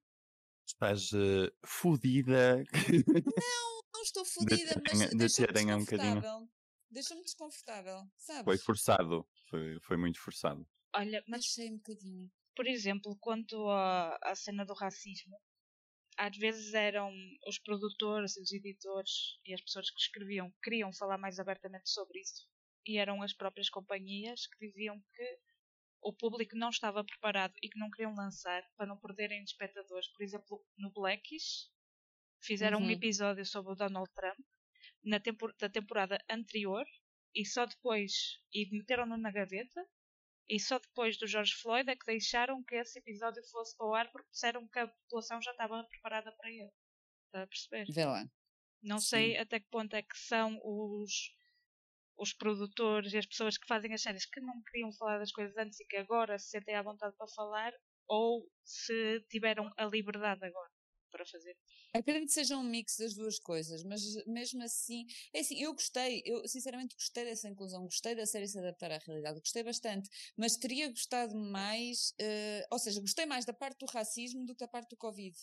[0.66, 2.56] Estás uh, fodida.
[2.56, 6.50] Não, não estou fodida, mas de deixa-me um bocadinho.
[6.90, 8.44] Deixou-me desconfortável, sabes?
[8.44, 9.26] Foi forçado.
[9.52, 10.66] Foi, foi muito forçado.
[10.94, 11.44] Olha, mas.
[11.44, 12.32] Achei um bocadinho.
[12.56, 15.38] Por exemplo, quanto à, à cena do racismo,
[16.16, 17.12] às vezes eram
[17.46, 22.46] os produtores, os editores e as pessoas que escreviam queriam falar mais abertamente sobre isso
[22.86, 25.38] e eram as próprias companhias que diziam que
[26.00, 30.08] o público não estava preparado e que não queriam lançar para não perderem espectadores.
[30.12, 31.70] Por exemplo, no Blackish
[32.40, 32.86] fizeram uhum.
[32.86, 34.38] um episódio sobre o Donald Trump
[35.04, 36.84] na tempor da temporada anterior
[37.34, 39.86] e só depois e meteram-no na gaveta
[40.48, 43.94] e só depois do George Floyd é que deixaram que esse episódio fosse para o
[43.94, 46.70] ar porque disseram que a população já estava preparada para ele.
[47.26, 47.86] Está a perceber?
[47.90, 48.24] Vê lá.
[48.82, 49.06] Não Sim.
[49.06, 51.32] sei até que ponto é que são os,
[52.18, 55.56] os produtores e as pessoas que fazem as séries que não queriam falar das coisas
[55.56, 57.72] antes e que agora se sentem à vontade para falar
[58.08, 60.71] ou se tiveram a liberdade agora
[61.12, 61.56] para fazer.
[61.92, 66.22] Acredito que seja um mix das duas coisas, mas mesmo assim, é assim, eu gostei,
[66.24, 70.56] eu sinceramente gostei dessa inclusão, gostei da série se adaptar à realidade, gostei bastante, mas
[70.56, 74.68] teria gostado mais, uh, ou seja, gostei mais da parte do racismo do que da
[74.68, 75.36] parte do Covid.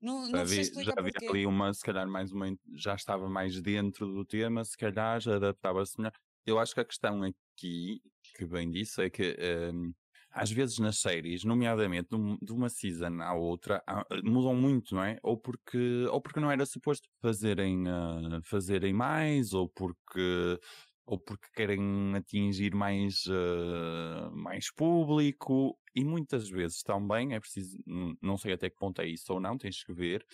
[0.00, 3.60] Não, não já vi, já havia ali uma, se calhar mais uma, já estava mais
[3.60, 6.12] dentro do tema, se calhar já adaptava-se melhor.
[6.46, 8.00] Eu acho que a questão aqui,
[8.36, 9.36] que bem disse, é que
[9.74, 9.92] um,
[10.30, 12.08] às vezes nas séries, nomeadamente
[12.42, 13.82] de uma season à outra,
[14.24, 15.18] mudam muito, não é?
[15.22, 20.58] Ou porque, ou porque não era suposto fazerem, uh, fazerem mais, ou porque,
[21.06, 27.76] ou porque querem atingir mais, uh, mais público, e muitas vezes também é preciso,
[28.22, 30.24] não sei até que ponto é isso ou não, tens que ver,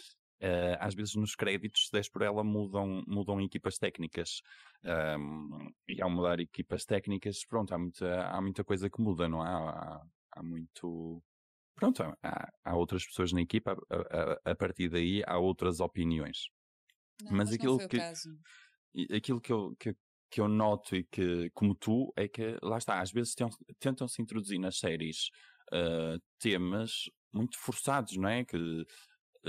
[0.45, 4.43] Uh, às vezes nos créditos, se des por ela, mudam, mudam equipas técnicas.
[4.85, 9.43] Um, e ao mudar equipas técnicas, pronto, há muita, há muita coisa que muda, não
[9.45, 9.49] é?
[9.49, 10.03] Há,
[10.37, 11.23] há muito.
[11.77, 16.49] pronto, há, há outras pessoas na equipa, a, a, a partir daí há outras opiniões.
[17.21, 17.97] Não, Mas mas, aquilo que-
[19.17, 19.95] aquilo que eu, que,
[20.31, 24.23] que eu noto e que, como tu, é que, lá está, às vezes tentam- tentam-se
[24.23, 25.29] introduzir nas séries
[25.73, 28.45] ah, temas muito forçados, não é?
[28.45, 28.57] Que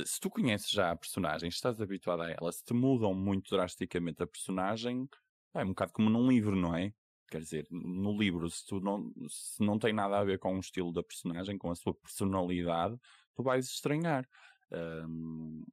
[0.05, 4.21] se tu conheces já a personagem, estás habituado a ela, se te mudam muito drasticamente
[4.23, 5.07] a personagem,
[5.53, 6.91] é um bocado como num livro, não é?
[7.29, 10.59] Quer dizer, no livro, se tu não, se não tem nada a ver com o
[10.59, 12.97] estilo da personagem, com a sua personalidade,
[13.35, 14.27] tu vais estranhar.
[14.71, 15.63] Ahm,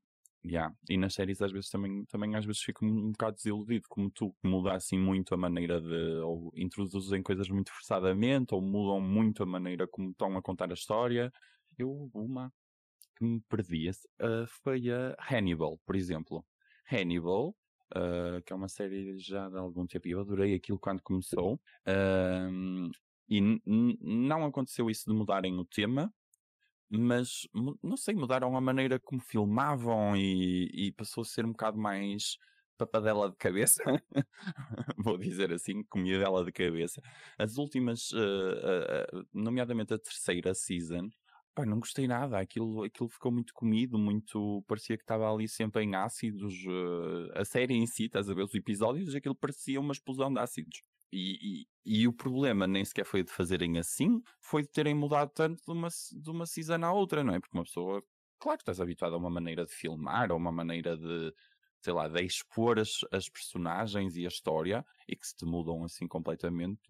[0.45, 0.75] Yeah.
[0.91, 4.35] E nas séries às vezes também, também às vezes fico um bocado desiludido, como tu,
[4.43, 9.47] muda assim muito a maneira de, ou introduzem coisas muito forçadamente, ou mudam muito a
[9.47, 11.33] maneira como estão a contar a história.
[11.79, 12.53] Eu, uma
[13.16, 16.44] que me perdi uh, foi a Hannibal, por exemplo.
[16.90, 17.57] Hannibal,
[17.96, 21.61] uh, que é uma série já de algum tempo, eu adorei aquilo quando começou.
[21.87, 22.90] Um,
[23.29, 23.40] e
[24.01, 26.12] não aconteceu isso de mudarem o tema,
[26.90, 27.48] mas
[27.83, 32.37] não sei, mudaram a maneira como filmavam e, e passou a ser um bocado mais
[32.77, 33.83] papadela de cabeça,
[34.98, 37.01] vou dizer assim, comidela de cabeça.
[37.38, 41.09] As últimas, eh, eh, nomeadamente a terceira season,
[41.55, 45.83] pá, não gostei nada, aquilo, aquilo ficou muito comido, muito, parecia que estava ali sempre
[45.85, 49.93] em ácidos, eh, a série em si, estás a ver os episódios, aquilo parecia uma
[49.93, 50.83] explosão de ácidos.
[51.12, 55.31] E, e, e o problema nem sequer foi de fazerem assim, foi de terem mudado
[55.35, 57.41] tanto de uma, de uma season à outra, não é?
[57.41, 58.03] Porque uma pessoa,
[58.38, 61.35] claro que estás habituado a uma maneira de filmar, a uma maneira de,
[61.83, 65.85] sei lá, de expor as, as personagens e a história, e que se te mudam
[65.85, 66.81] assim completamente,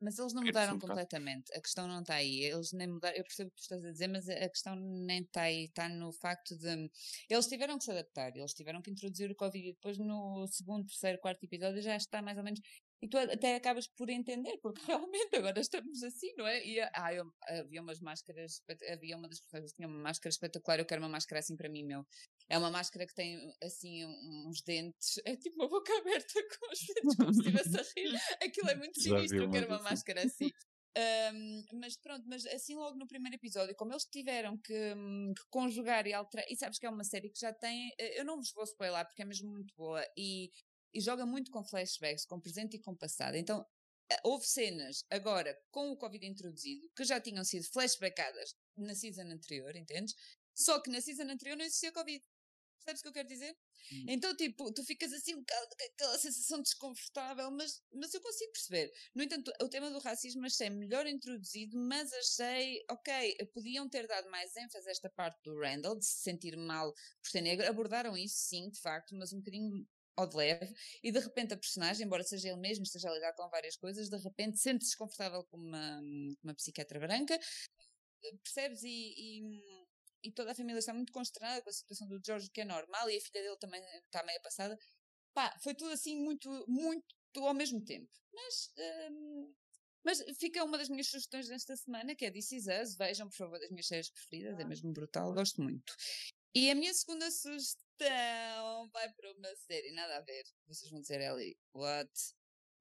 [0.00, 1.52] Mas eles não Quero mudaram completamente.
[1.54, 2.42] A questão não está aí.
[2.44, 3.16] Eles nem mudaram.
[3.16, 5.64] Eu percebo o que tu estás a dizer, mas a questão nem está aí.
[5.64, 6.90] Está no facto de.
[7.28, 8.34] Eles tiveram que se adaptar.
[8.34, 12.22] Eles tiveram que introduzir o Covid e depois no segundo, terceiro, quarto episódio já está
[12.22, 12.60] mais ou menos.
[13.02, 16.64] E tu até acabas por entender, porque realmente agora estamos assim, não é?
[16.66, 20.78] E ah, eu, havia umas máscaras, havia uma das pessoas que tinha uma máscara espetacular,
[20.78, 22.04] eu quero uma máscara assim para mim, meu.
[22.48, 25.92] É uma máscara que tem assim um- uns dentes, é tipo uma boca
[26.24, 28.20] aberta com os dentes como se estivesse a rir.
[28.42, 30.50] Aquilo é muito sinistro, eu quero uma máscara assim.
[30.96, 35.42] Ahm, mas pronto, mas assim logo no primeiro episódio, como eles tiveram que, hum, que
[35.48, 38.36] conjugar e alterar, e sabes que é uma série que já tem, eh, eu não
[38.36, 40.50] vos vou spoiler porque é mesmo muito boa e,
[40.92, 43.36] e joga muito com flashbacks, com presente e com passado.
[43.36, 43.64] Então
[44.10, 49.30] eh, houve cenas agora com o Covid introduzido que já tinham sido flashbackadas na season
[49.30, 50.14] anterior, entendes?
[50.54, 52.22] Só que na season anterior não existia Covid.
[52.78, 53.56] Percebes o que eu quero dizer?
[53.92, 54.04] Hum.
[54.08, 58.52] Então, tipo, tu ficas assim um bocado com aquela sensação desconfortável, mas, mas eu consigo
[58.52, 58.90] perceber.
[59.14, 64.30] No entanto, o tema do racismo achei melhor introduzido, mas achei, ok, podiam ter dado
[64.30, 67.66] mais ênfase a esta parte do Randall, de se sentir mal por ser negro.
[67.68, 69.86] Abordaram isso, sim, de facto, mas um bocadinho
[70.20, 70.74] ao de leve.
[71.02, 74.08] E de repente a personagem, embora seja ele mesmo, esteja a lidar com várias coisas,
[74.08, 76.00] de repente sente-se desconfortável com uma,
[76.42, 77.38] uma psiquiatra branca,
[78.42, 78.82] percebes?
[78.82, 79.86] E, e,
[80.24, 83.08] e toda a família está muito consternada com a situação do George, que é normal,
[83.10, 84.78] e a filha dele também está meio passada.
[85.32, 87.04] Pá, foi tudo assim muito, muito
[87.36, 88.10] ao mesmo tempo.
[88.32, 88.72] Mas,
[89.10, 89.54] hum,
[90.04, 92.96] mas fica uma das minhas sugestões desta semana, que é This Is Us.
[92.96, 95.94] Vejam, por favor, das minhas séries preferidas, é mesmo brutal, gosto muito.
[96.54, 97.89] E a minha segunda sugestão
[98.92, 100.44] vai para uma série, nada a ver.
[100.66, 102.10] Vocês vão dizer, Ellie, what?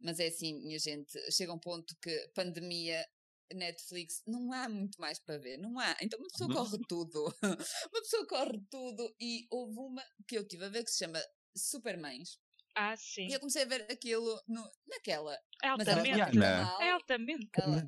[0.02, 3.06] Mas é assim, minha gente, chega um ponto que pandemia,
[3.54, 5.96] Netflix, não há muito mais para ver, não há.
[6.02, 7.26] Então uma pessoa corre tudo.
[7.92, 11.22] uma pessoa corre tudo e houve uma que eu tive a ver que se chama
[11.56, 12.40] Supermães.
[12.76, 13.28] Ah, sim.
[13.28, 15.36] E eu comecei a ver aquilo no, naquela.
[15.62, 16.38] É Mas ela altamente.
[16.38, 16.82] mal.
[16.82, 17.50] É altamente.
[17.54, 17.88] Ela,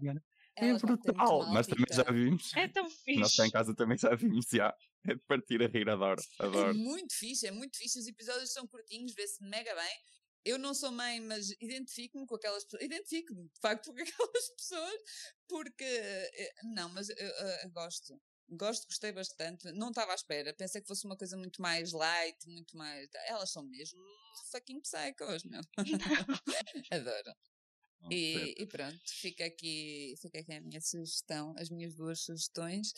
[0.69, 1.53] é brutal.
[1.53, 2.51] Nós também já vimos.
[2.55, 3.37] É tão Nós fixe.
[3.37, 4.73] cá em casa também já vimos, já.
[5.07, 6.75] É de partir a rir, adoro, É adoro.
[6.75, 7.97] muito fixe, é muito fixe.
[7.99, 9.97] Os episódios são curtinhos, vê-se mega bem.
[10.43, 12.83] Eu não sou mãe, mas identifico-me com aquelas pessoas.
[12.83, 14.99] Identifico-me, de facto, com aquelas pessoas,
[15.47, 15.83] porque.
[15.83, 18.19] eh, Não, mas eu, eu- eu gosto.
[18.53, 19.71] Gosto, gostei bastante.
[19.71, 20.53] Não estava à espera.
[20.53, 23.07] Pensei que fosse uma coisa muito mais light, muito mais.
[23.27, 23.99] Elas são mesmo
[24.51, 25.61] fucking psychos, meu.
[26.91, 27.33] Adoro.
[28.09, 32.93] E, e pronto, fica aqui, fica aqui a minha sugestão, as minhas duas sugestões.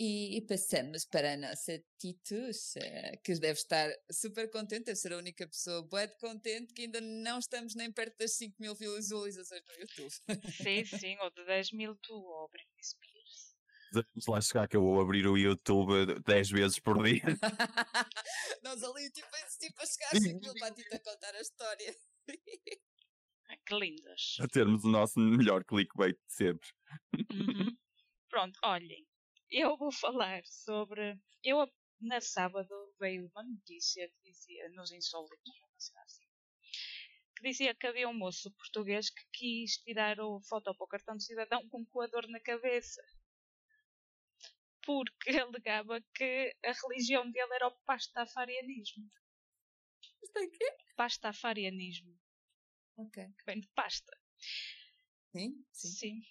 [0.00, 2.80] E, e passamos para a nossa Tituxa,
[3.24, 7.00] que deve estar super contente, deve ser a única pessoa boa de contente que ainda
[7.00, 10.14] não estamos nem perto das 5 mil visualizações no YouTube.
[10.62, 13.48] Sim, sim, ou de 10 mil tu, ou Britney Spears.
[13.90, 17.22] Vamos lá chegar que eu vou abrir o YouTube 10 vezes por dia.
[18.62, 21.96] Nós ali, tipo, tipo a chegar a 5 mil para a Tita contar a história.
[23.68, 24.38] Que lindas.
[24.40, 26.70] A termos o nosso melhor clickbait de sempre.
[27.12, 27.76] Uhum.
[28.30, 29.06] Pronto, olhem,
[29.50, 31.20] eu vou falar sobre.
[31.44, 35.52] Eu, na sábado, veio uma notícia que dizia, nos insólitos,
[36.02, 36.24] assim,
[37.36, 41.16] que dizia que havia um moço português que quis tirar o foto para o cartão
[41.16, 43.02] de cidadão com um coador na cabeça.
[44.82, 49.04] porque alegava que a religião dele era o pastafarianismo.
[50.22, 50.76] Isto é quê?
[50.96, 52.18] Pastafarianismo,
[52.98, 53.14] Ok.
[53.38, 54.12] que vem de pasta.
[55.32, 55.88] Sim, sim.
[55.88, 56.22] Sim.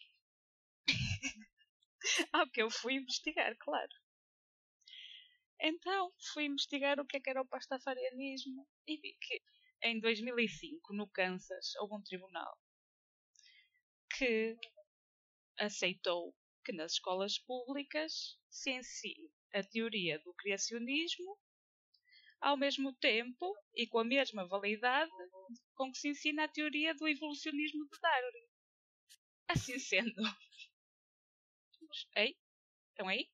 [2.34, 3.93] Ao que eu fui investigar, claro.
[5.60, 9.41] Então, fui investigar o que é que era o pastafarianismo e vi que
[9.82, 12.58] em 2005, no Kansas, houve um tribunal
[14.17, 14.58] que
[15.60, 21.38] aceitou que nas escolas públicas se ensine a teoria do criacionismo
[22.39, 25.12] ao mesmo tempo e com a mesma validade
[25.76, 28.47] com que se ensina a teoria do evolucionismo de Darwin.
[29.50, 30.13] Assim sendo.
[32.15, 32.36] Ei?
[32.91, 33.28] Estão aí?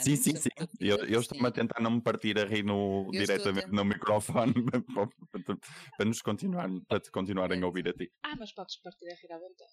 [0.00, 0.48] Sim, sim, sim.
[0.80, 3.84] Eu, eu estou-me a tentar não me partir a rir no, Eu diretamente tentar- no
[3.84, 4.52] microfone
[4.92, 5.06] para,
[5.44, 5.56] para-
[5.96, 8.12] para nos continuar, para te continuarem a ouvir a ti.
[8.24, 9.70] Ah, mas podes partir a rir à vontade.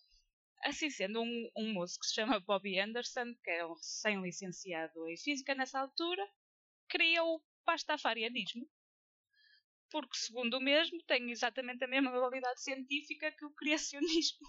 [0.64, 5.18] Assim sendo, um, um moço que se chama Bobby Anderson, que é um recém-licenciado em
[5.18, 6.24] Física nessa altura,
[6.88, 8.68] criou o pastafarianismo.
[9.90, 14.48] Porque, segundo o mesmo, tem exatamente a mesma validade científica que o criacionismo.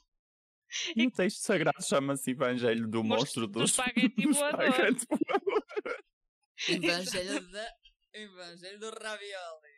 [0.96, 4.68] E o texto sagrado chama-se Evangelho do Monstro do dos espaguete do voador.
[4.68, 5.64] espaguete voador.
[6.68, 7.74] Evangelho da.
[8.14, 9.71] Evangelho do ravioli.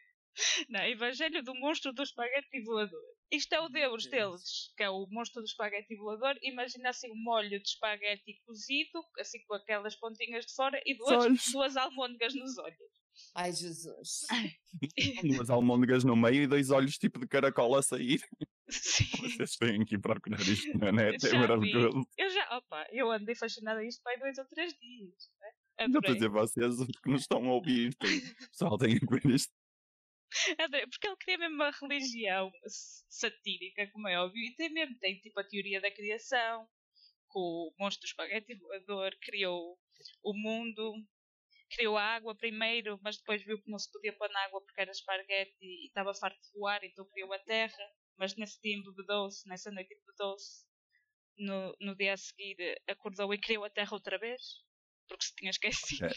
[0.68, 3.02] Não, Evangelho do monstro do espaguete voador.
[3.30, 6.36] Isto é o deus deles, que é o monstro do espaguete voador.
[6.42, 11.24] Imagina assim um molho de espaguete cozido, assim com aquelas pontinhas de fora e duas,
[11.24, 11.52] olhos.
[11.52, 13.04] duas almôndegas nos olhos.
[13.34, 14.26] Ai, Jesus.
[15.24, 18.20] Umas almôndegas no meio e dois olhos tipo de caracol a sair.
[18.68, 19.04] Sim.
[19.22, 22.06] Vocês têm que ir procurar isto na net, é maravilhoso.
[22.16, 25.30] Eu já, opa, eu andei fascinada a isto para dois ou três dias.
[25.40, 25.48] Né?
[25.80, 26.14] Não estou a Adorei.
[26.14, 27.94] dizer vocês que nos estão a ouvir.
[27.94, 29.52] Tem, o pessoal tem que ver isto.
[30.90, 32.52] Porque ele cria mesmo uma religião
[33.08, 36.68] satírica, como é óbvio, e tem mesmo, tem tipo a teoria da criação,
[37.28, 39.78] com o monstro do espaguete voador, criou
[40.22, 40.94] o mundo,
[41.70, 44.80] criou a água primeiro, mas depois viu que não se podia pôr na água porque
[44.80, 49.48] era esparguete e estava farto de voar, então criou a terra, mas nesse dia embebedou-se,
[49.48, 50.64] nessa noite embebedou-se,
[51.38, 52.56] no, no dia a seguir
[52.88, 54.40] acordou e criou a terra outra vez,
[55.08, 56.14] porque se tinha esquecido.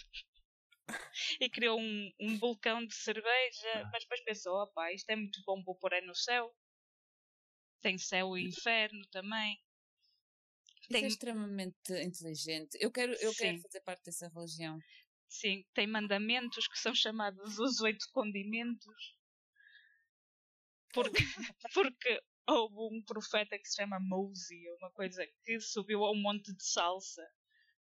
[1.41, 5.61] e criou um, um vulcão de cerveja, mas depois pensou, opá, isto é muito bom,
[5.63, 6.53] vou pôr é no céu.
[7.81, 9.59] Tem céu e inferno também.
[10.81, 12.77] Isso Tem, é extremamente inteligente.
[12.79, 14.79] Eu quero, eu quero fazer parte dessa religião.
[15.27, 19.15] sim, tem mandamentos que são chamados os oito condimentos.
[20.93, 21.17] Porque,
[21.73, 26.53] porque houve um profeta que se chama Mousi, uma coisa que subiu a um monte
[26.53, 27.21] de salsa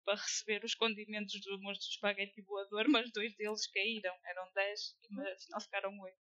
[0.05, 4.15] para receber os condimentos do monstro de espaguete voador, mas dois deles caíram.
[4.25, 6.17] Eram dez, mas afinal ficaram oito.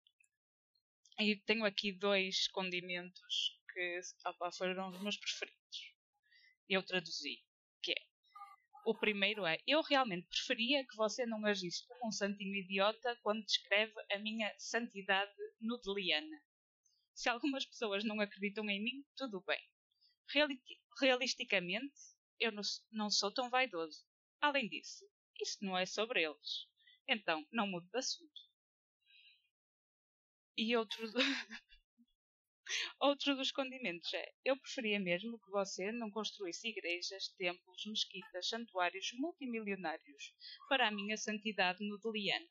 [1.21, 5.95] E tenho aqui dois condimentos que opá, foram os meus preferidos.
[6.69, 7.45] Eu traduzi,
[7.83, 8.03] que é
[8.87, 13.45] o primeiro é eu realmente preferia que você não agisse como um santinho idiota quando
[13.45, 16.43] descreve a minha santidade nudeliana.
[17.15, 19.61] Se algumas pessoas não acreditam em mim, tudo bem.
[20.33, 20.63] Reali-
[21.01, 21.95] realisticamente,
[22.41, 22.51] eu
[22.91, 24.03] não, sou tão vaidoso.
[24.41, 25.05] Além disso,
[25.39, 26.67] isso não é sobre eles.
[27.07, 28.41] Então, não mude de assunto.
[30.57, 31.07] E outro,
[32.99, 39.11] outro dos condimentos é: eu preferia mesmo que você não construísse igrejas, templos, mesquitas, santuários
[39.19, 40.35] multimilionários
[40.69, 42.49] para a minha santidade nudeliana,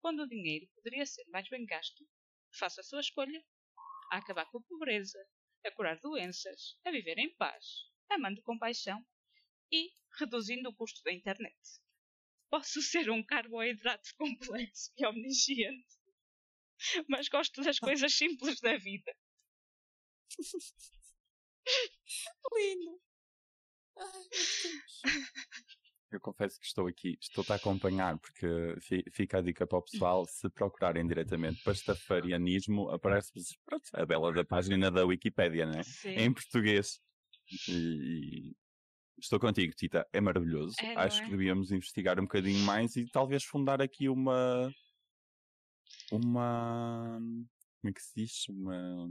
[0.00, 2.08] quando o dinheiro poderia ser mais bem gasto.
[2.58, 3.44] Faça a sua escolha.
[4.12, 5.18] A acabar com a pobreza,
[5.64, 9.02] a curar doenças, a viver em paz, amando com paixão
[9.72, 11.56] e reduzindo o custo da internet.
[12.50, 15.96] Posso ser um carboidrato complexo e omnisciente,
[17.08, 19.16] mas gosto das coisas simples da vida.
[22.54, 23.00] Lindo.
[26.10, 28.46] Eu confesso que estou aqui, estou a acompanhar, porque
[28.80, 33.56] fi- fica a dica para o pessoal, se procurarem diretamente pastafarianismo, aparece-vos
[33.94, 35.82] a bela da página da Wikipédia, né?
[35.82, 36.10] Sim.
[36.10, 37.00] Em português.
[37.68, 38.54] E
[39.22, 40.74] estou contigo, Tita, é maravilhoso.
[40.80, 41.24] É, Acho é?
[41.24, 44.72] que devíamos investigar um bocadinho mais e talvez fundar aqui uma.
[46.10, 47.18] Uma.
[47.80, 48.48] Como é que se diz?
[48.48, 49.08] Uma.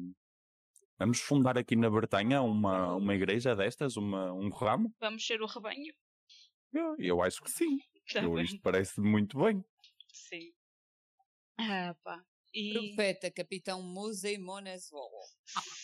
[0.99, 4.93] Vamos fundar aqui na Bretanha uma, uma igreja destas, uma, um ramo?
[4.99, 5.93] Vamos ser o rebanho?
[6.71, 7.79] Eu, eu acho que sim.
[8.13, 9.63] Tá Eu, isto parece muito bem.
[10.13, 10.53] Sim.
[11.57, 12.23] Ah, pá.
[12.53, 15.09] E, Profeta, Capitão Musa e Monesvol.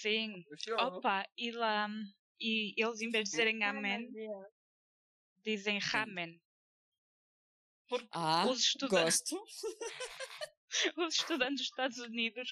[0.02, 0.44] sim.
[0.80, 1.90] Opa, e lá.
[2.40, 4.10] E eles, em vez de dizerem Amém,
[5.44, 6.40] dizem Ramen.
[7.88, 9.32] Porque Ah, os estudantes,
[10.98, 12.52] os estudantes dos Estados Unidos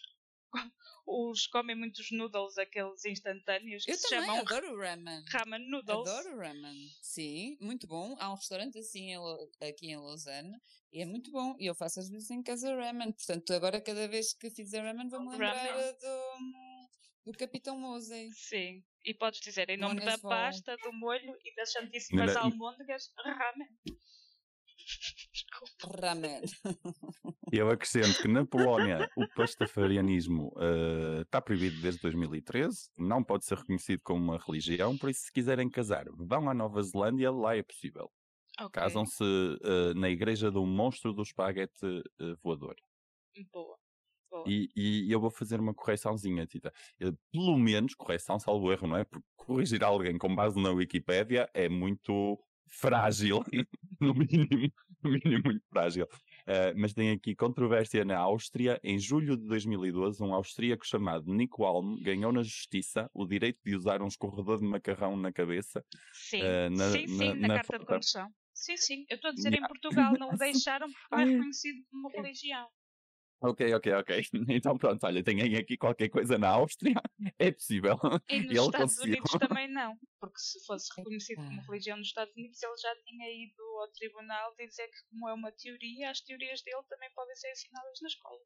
[1.05, 5.23] os comem muitos noodles, aqueles instantâneos que Eu se também chamam adoro o ramen.
[5.29, 6.07] ramen noodles.
[6.07, 6.89] Adoro ramen.
[7.01, 8.15] Sim, muito bom.
[8.19, 9.09] Há um restaurante assim
[9.61, 10.57] aqui em Lausanne
[10.91, 11.55] e é muito bom.
[11.59, 13.11] E eu faço às vezes em casa ramen.
[13.11, 15.93] Portanto, agora cada vez que fizer ramen vou-me lembrar Ramen.
[15.93, 18.31] do, do Capitão Mosey.
[18.33, 18.83] Sim.
[19.05, 22.49] E podes dizer em nome da pasta, do molho e das santíssimas Não, não.
[22.49, 23.67] almôndegas, ramen.
[26.01, 26.41] Ramen.
[27.51, 33.57] Eu acrescento que na Polónia o pastafarianismo eh, está proibido desde 2013, não pode ser
[33.57, 37.63] reconhecido como uma religião, por isso se quiserem casar, vão à Nova Zelândia, lá é
[37.63, 38.11] possível.
[38.59, 38.81] Ok.
[38.81, 42.75] Casam-se eh, na igreja do monstro do espaguete eh, voador.
[43.51, 43.77] Boa.
[44.47, 46.71] E, e eu vou fazer uma correçãozinha, Tita.
[46.99, 49.03] Eh, Pelo menos, correção, salvo erro, não é?
[49.03, 53.43] Porque corrigir alguém com base na Wikipédia é muito frágil,
[54.01, 54.71] no mínimo,
[55.03, 56.07] no mínimo muito frágil.
[56.47, 58.80] Eh, mas tem aqui controvérsia na Áustria.
[58.84, 63.76] Em julho de 2012, um austríaco chamado Nico Alm ganhou na justiça o direito de
[63.76, 65.84] usar um escorredor de macarrão na cabeça.
[66.13, 67.88] Sim, eh, na- sim, sim, na- na, na carta de foto.
[67.93, 68.30] condução.
[68.53, 69.05] Sim, sim.
[69.09, 69.61] Eu estou a dizer em.
[69.67, 72.67] Portugal não o deixaram porque não é reconhecido como religião.
[73.41, 74.21] Ok, ok, ok.
[74.49, 76.95] Então pronto, olha, tem aqui qualquer coisa na Áustria.
[77.39, 77.97] É possível.
[78.29, 79.13] E nos Ele Estados conseguiu.
[79.21, 79.97] Unidos também não.
[80.19, 84.55] Porque se fosse reconhecido como religião nos Estados Unidos, ele já tinha ido ao tribunal
[84.55, 88.39] dizer que, como é uma teoria, as teorias dele também podem ser ensinadas na escola.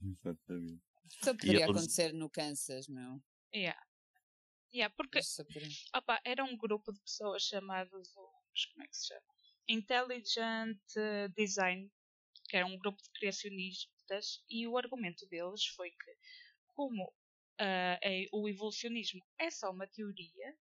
[0.00, 0.82] Exatamente.
[1.22, 3.20] Só poderia eles- acontecer no Kansas, meu.
[3.54, 3.80] Yeah.
[4.72, 5.68] Yeah, porque poderia.
[5.94, 9.22] opa, era um grupo de pessoas chamados, os- como é que se chama?
[9.66, 11.90] Intelligent eh, Design,
[12.48, 16.16] que era um grupo de criacionistas, e o argumento deles foi que,
[16.74, 17.12] como
[17.60, 20.56] é- o evolucionismo é só uma teoria,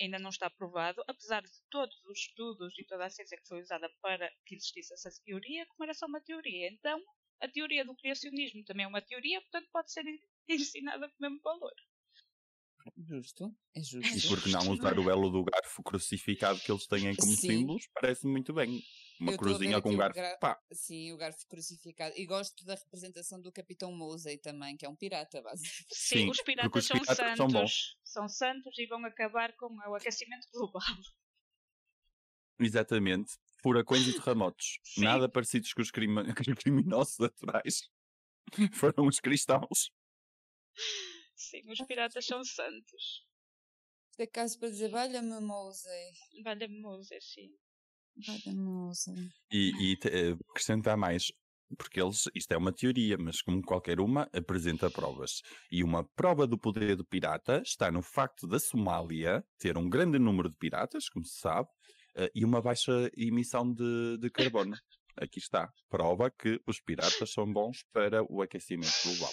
[0.00, 3.60] ainda não está provado, apesar de todos os estudos e toda a ciência que foi
[3.60, 6.68] usada para que existisse essa teoria, como era só uma teoria.
[6.70, 7.02] Então,
[7.40, 10.04] a teoria do criacionismo também é uma teoria, portanto pode ser
[10.48, 11.74] ensinada com o mesmo valor.
[12.96, 13.54] Justo.
[13.74, 14.28] É E justo.
[14.28, 17.48] por que não usar o elo do garfo crucificado que eles têm como Sim.
[17.48, 17.86] símbolos?
[17.94, 18.82] Parece muito bem.
[19.20, 20.14] Uma Eu cruzinha com um o garfo.
[20.14, 22.14] gra- Pá, Sim, o garfo crucificado.
[22.16, 25.86] E gosto da representação do Capitão Mosey também, que é um pirata, basicamente.
[25.92, 27.36] Sim, Sim, os piratas os são piratas santos.
[27.36, 27.96] são bons.
[28.04, 30.82] São santos e vão acabar com o aquecimento global.
[32.60, 33.36] exatamente.
[33.62, 34.78] Furacões e terremotos.
[34.84, 35.02] Sim.
[35.04, 37.88] Nada parecidos com os, crima- com os criminosos naturais.
[38.72, 39.90] Foram os cristãos.
[41.34, 43.26] Sim, os piratas são santos.
[44.10, 46.12] Isto é caso para dizer, valha-me Mosey.
[46.42, 47.50] Valha-me Moisés, sim.
[49.50, 51.32] E, e eh, acrescentar mais.
[51.76, 55.42] Porque eles, isto é uma teoria, mas como qualquer uma, apresenta provas.
[55.70, 60.18] E uma prova do poder do pirata está no facto da Somália ter um grande
[60.18, 61.68] número de piratas, como se sabe,
[62.16, 64.74] eh, e uma baixa emissão de, de carbono.
[65.16, 65.72] Aqui está.
[65.90, 69.32] Prova que os piratas são bons para o aquecimento global.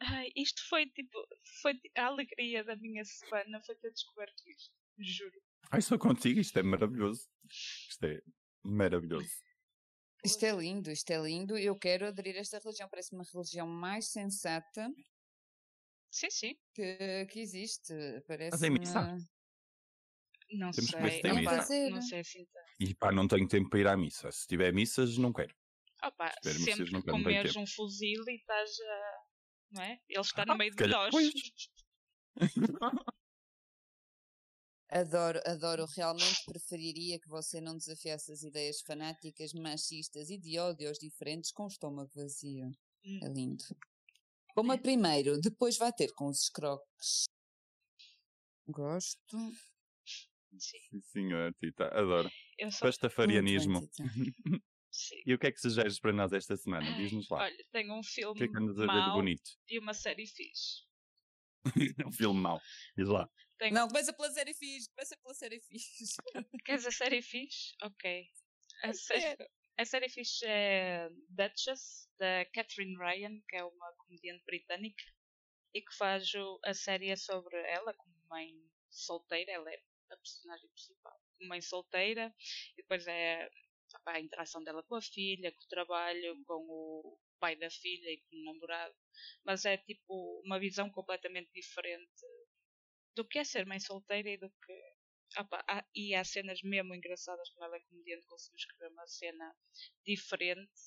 [0.00, 1.18] Ai, isto foi tipo.
[1.60, 4.70] Foi a alegria da minha semana foi ter descoberto isto.
[4.98, 5.40] Juro.
[5.70, 7.28] Ai, só contigo, isto é maravilhoso.
[7.50, 8.20] Isto é
[8.62, 9.28] maravilhoso.
[10.24, 11.56] Isto é lindo, isto é lindo.
[11.56, 12.88] Eu quero aderir a esta religião.
[12.88, 14.88] Parece uma religião mais sensata
[16.10, 16.56] Sim, sim.
[16.74, 17.94] que, que existe.
[18.26, 19.16] Parece Fazem missa?
[20.50, 21.22] Não Temos que ver se sei.
[21.22, 21.56] tem Opa, missa.
[21.56, 21.90] Fazer.
[21.90, 22.66] não sei assim tanto.
[22.80, 24.32] E pá, não tenho tempo para ir à missa.
[24.32, 25.54] Se tiver missas, não quero.
[26.02, 29.18] Opa, Espero que vocês sempre não que tenham comeres um fuzil e estás a.
[29.72, 30.00] Não é?
[30.08, 31.14] Ele está Ah, no meio se de nós.
[34.90, 35.84] Adoro, adoro.
[35.96, 41.52] Realmente preferiria que você não desafiasse as ideias fanáticas, machistas e de ódio aos diferentes
[41.52, 42.70] com o estômago vazio.
[43.04, 43.20] Hum.
[43.22, 43.64] É lindo.
[44.54, 47.26] Coma primeiro, depois vá ter com os escroques.
[48.66, 49.38] Gosto.
[50.58, 52.30] Sim, Sim, senhor, Tita, adoro.
[52.58, 52.86] eu só.
[52.86, 53.80] Pastafarianismo.
[53.80, 54.34] Bem.
[54.90, 55.22] Sim.
[55.24, 56.92] E o que é que sugeres para nós esta semana?
[56.96, 57.44] Diz-nos lá.
[57.44, 59.50] Olha, tenho um filme que é que mau bonito?
[59.68, 60.82] e uma série fixe.
[62.06, 62.60] um filme mau.
[62.96, 63.30] Diz lá.
[63.58, 63.74] Tenho...
[63.74, 64.88] Não, começa pela série fixe.
[64.90, 66.16] Começa pela série fixe.
[66.64, 67.74] Queres a série fixe?
[67.82, 68.28] Ok.
[68.84, 69.36] A, sé-
[69.76, 75.04] a série fixe é Duchess, da Catherine Ryan, que é uma comediante britânica,
[75.74, 76.30] e que faz
[76.64, 78.54] a série é sobre ela como mãe
[78.90, 82.34] solteira, ela é a personagem principal, como mãe solteira,
[82.72, 83.50] e depois é
[84.06, 88.18] a interação dela com a filha, com o trabalho, com o pai da filha e
[88.22, 88.94] com o namorado,
[89.44, 92.24] mas é tipo uma visão completamente diferente
[93.18, 94.72] do que é ser mãe solteira e do que
[95.40, 99.54] Opa, há- e há cenas mesmo engraçadas, como ela é comediante, conseguiu escrever uma cena
[100.06, 100.80] diferente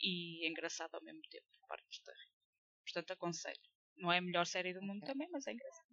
[0.00, 2.32] e engraçada ao mesmo tempo, por parte de rir.
[2.84, 3.60] Portanto, aconselho.
[3.96, 5.86] Não é a melhor série do mundo também, mas é engraçado.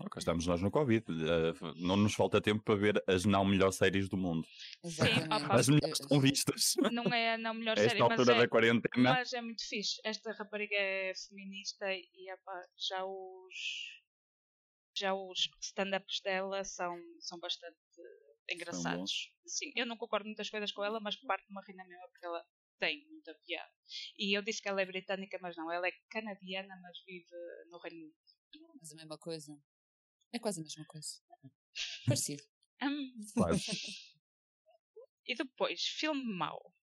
[0.00, 1.04] Ok, estamos nós no Covid.
[1.10, 4.46] Uh, não nos falta tempo para ver as não melhores séries do mundo.
[4.84, 5.52] Exatamente.
[5.52, 6.74] As melhores estão vistas.
[6.92, 9.12] Não é a não melhor Esta série, altura mas da é, quarentena.
[9.12, 10.00] mas é muito fixe.
[10.04, 14.01] Esta rapariga é feminista e epá, já os
[15.02, 17.76] já os stand-ups dela são, são bastante
[18.48, 19.32] engraçados.
[19.46, 22.26] Sim, eu não concordo muitas coisas com ela, mas parte de uma rina mesmo porque
[22.26, 22.44] ela
[22.78, 23.72] tem muita piada.
[24.16, 27.26] E eu disse que ela é britânica, mas não, ela é canadiana, mas vive
[27.68, 28.76] no Reino Unido.
[28.80, 29.60] Mas a mesma coisa.
[30.32, 31.20] É quase a mesma coisa.
[32.06, 32.42] Parecido.
[33.34, 33.64] Quase.
[35.24, 36.74] E depois, filme mau.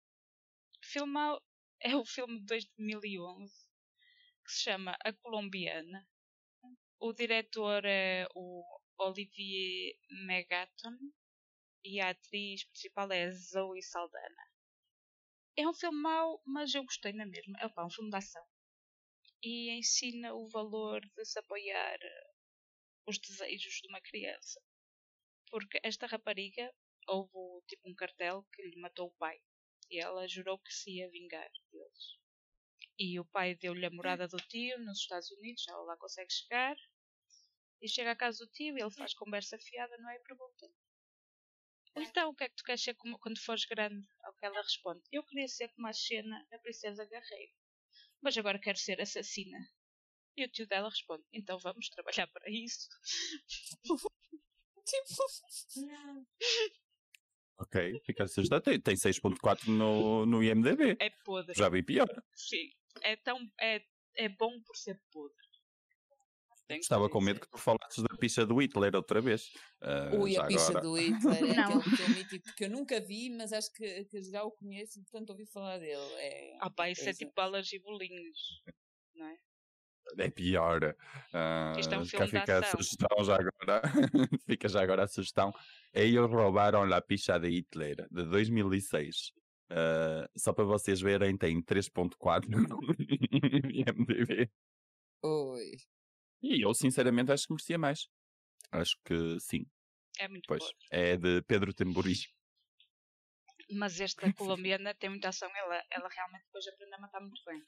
[0.80, 1.42] Filme mau
[1.80, 3.52] é o filme de 2011
[4.44, 6.08] que se chama A Colombiana.
[7.00, 8.64] O diretor é o
[8.98, 9.94] Olivier
[10.26, 10.98] Megaton
[11.84, 14.44] e a atriz principal é Zoe Saldana.
[15.56, 17.56] É um filme mau, mas eu gostei na mesma.
[17.60, 18.44] É um filme de ação.
[19.40, 22.30] E ensina o valor de se apoiar eh,
[23.06, 24.60] os desejos de uma criança.
[25.50, 26.74] Porque esta rapariga
[27.06, 29.40] houve tipo um cartel que lhe matou o pai.
[29.88, 32.18] E ela jurou que se ia vingar deles.
[32.98, 36.76] E o pai deu-lhe a morada do tio nos Estados Unidos, ela lá consegue chegar.
[37.80, 40.16] E chega à casa do tio e ele faz conversa fiada, não é?
[40.16, 40.68] E pergunta
[41.96, 44.06] então, o que é que tu queres ser como- quando fores grande?
[44.22, 47.52] Ao que ela responde: Eu queria ser como a Xena, a princesa guerreira.
[48.20, 49.58] Mas agora quero ser assassina.
[50.36, 52.88] E o tio dela responde: Então vamos trabalhar para isso.
[57.60, 58.62] Ok, fica assustado.
[58.62, 60.96] Tem, tem 6.4 no, no IMDB.
[61.00, 61.54] É podre.
[61.56, 62.08] Já vi pior.
[62.32, 62.70] Sim.
[63.02, 63.38] É tão.
[63.60, 63.82] É,
[64.16, 65.36] é bom por ser podre.
[66.66, 69.50] Tenho Estava com medo que tu falasses da picha do Hitler outra vez.
[69.80, 70.80] Ah, Ui, a agora.
[70.82, 71.78] do Hitler é Não.
[71.78, 72.24] aquele filme
[72.56, 75.78] que eu nunca vi, mas acho que, que já o conheço e portanto ouvi falar
[75.78, 76.12] dele.
[76.18, 77.18] É, Ah, pá, isso é Exato.
[77.20, 78.38] tipo balas e bolinhos.
[79.14, 79.38] Não é?
[80.18, 80.94] É pior.
[81.32, 83.82] Ah, Isto é um filme fica a sugestão já agora.
[84.46, 85.50] fica já agora a sugestão.
[85.94, 89.32] Eles roubaram a picha de Hitler de 2006.
[89.70, 94.50] Ah, só para vocês verem, tem 3.4 no IMDb.
[95.22, 95.76] Ui.
[96.42, 98.08] E eu sinceramente acho que merecia mais.
[98.70, 99.66] Acho que sim.
[100.18, 100.62] É muito Pois.
[100.62, 100.76] podre.
[100.90, 102.14] É de Pedro Temburi.
[103.70, 105.50] Mas esta colombiana tem muita ação.
[105.54, 107.62] Ela, ela realmente depois aprende a matar muito bem.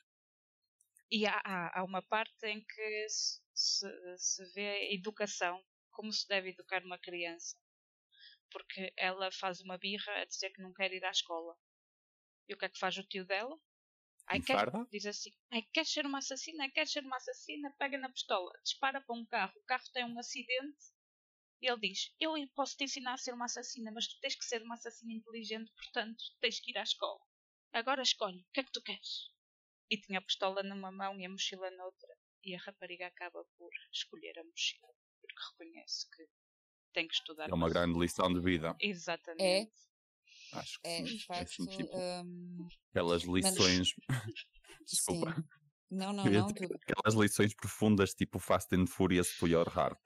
[1.10, 3.86] E há, há, há uma parte em que se,
[4.16, 7.58] se vê a educação, como se deve educar uma criança.
[8.50, 11.56] Porque ela faz uma birra a dizer que não quer ir à escola.
[12.50, 13.56] E o que é que faz o tio dela?
[14.26, 14.58] Ai, quer,
[14.90, 16.64] diz assim: Ai, queres ser uma assassina?
[16.64, 17.72] Ai, queres ser uma assassina?
[17.78, 19.52] Pega na pistola, dispara para um carro.
[19.56, 20.84] O carro tem um acidente.
[21.62, 24.44] E ele diz: Eu posso te ensinar a ser uma assassina, mas tu tens que
[24.44, 27.20] ser uma assassina inteligente, portanto tens que ir à escola.
[27.72, 29.30] Agora escolhe, o que é que tu queres?
[29.88, 32.16] E tinha a pistola numa mão e a mochila noutra.
[32.42, 34.88] E a rapariga acaba por escolher a mochila,
[35.20, 36.28] porque reconhece que
[36.92, 37.48] tem que estudar.
[37.48, 38.74] É uma grande lição de vida.
[38.80, 39.89] Exatamente.
[40.52, 41.04] Acho que É, sim.
[41.04, 41.42] de É facto.
[41.44, 43.94] assim, tipo, hum, aquelas lições.
[44.90, 45.34] Desculpa.
[45.34, 45.44] sim.
[45.90, 46.54] Não, não, não.
[46.54, 46.80] Tudo.
[46.88, 50.00] Aquelas lições profundas, tipo Fast and Furious to Your Heart.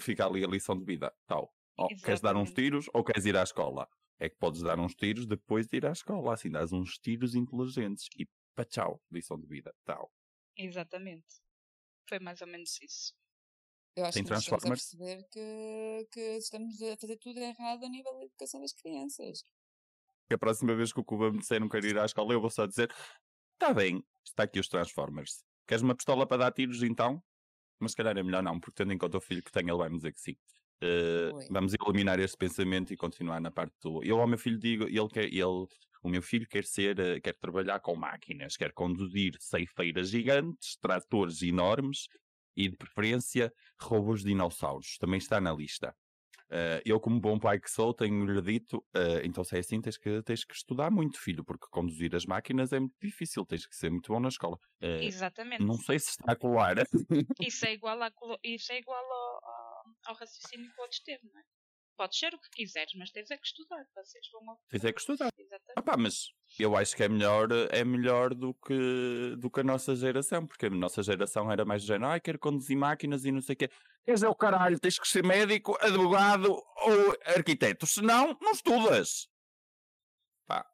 [0.00, 1.12] Fica ali a lição de vida.
[1.26, 1.54] Tal.
[1.78, 3.88] Oh, queres dar uns tiros ou queres ir à escola?
[4.18, 6.34] É que podes dar uns tiros depois de ir à escola.
[6.34, 8.06] Assim, dás uns tiros inteligentes.
[8.18, 9.02] E pá, tchau.
[9.10, 9.74] Lição de vida.
[9.84, 10.12] Tal.
[10.56, 11.40] Exatamente.
[12.08, 13.14] Foi mais ou menos isso.
[13.96, 17.88] Eu acho Tem que estamos a perceber que, que estamos a fazer tudo errado a
[17.88, 19.44] nível da educação das crianças.
[20.28, 22.40] Que a próxima vez que o Cuba me disser não quero ir à escola, eu
[22.40, 22.90] vou só dizer:
[23.54, 25.44] Está bem, está aqui os Transformers.
[25.66, 27.22] Queres uma pistola para dar tiros então?
[27.78, 29.76] Mas se calhar é melhor não, porque tendo em conta o filho que tem, ele
[29.76, 30.36] vai me dizer que sim.
[30.82, 31.46] Ui.
[31.50, 34.02] vamos eliminar este pensamento e continuar na parte do.
[34.02, 35.66] Eu ao meu filho digo, ele quer, ele,
[36.02, 41.40] o meu filho quer ser, eh, quer trabalhar com máquinas, quer conduzir ceifeiras gigantes, tratores
[41.42, 42.06] enormes
[42.56, 44.98] e de preferência robôs de dinossauros.
[44.98, 45.94] Também está na lista.
[46.50, 49.96] Eh, eu, como bom pai que sou, tenho-lhe dito, eh, então se é assim, tens
[49.98, 53.74] que, tens que estudar muito, filho, porque conduzir as máquinas é muito difícil, tens que
[53.76, 54.58] ser muito bom na escola.
[54.80, 55.64] Eh, Exatamente.
[55.64, 56.76] não sei se está a colar.
[57.40, 61.38] Isso é igual, colo- isso é igual ao, ao, ao raciocínio que podes ter, não
[61.40, 61.44] é?
[61.96, 63.84] Podes ser o que quiseres, mas tens é que estudar.
[63.94, 65.30] Vocês vão tens é que estudar.
[65.38, 65.72] Exatamente.
[65.76, 69.64] Ah pá, mas eu acho que é melhor, é melhor do, que, do que a
[69.64, 73.30] nossa geração, porque a nossa geração era mais do género, ai, quero conduzir máquinas e
[73.30, 73.70] não sei o quê.
[74.04, 79.28] Quer dizer, o caralho, tens que ser médico, advogado ou arquiteto, senão não estudas.
[80.46, 80.66] Pá,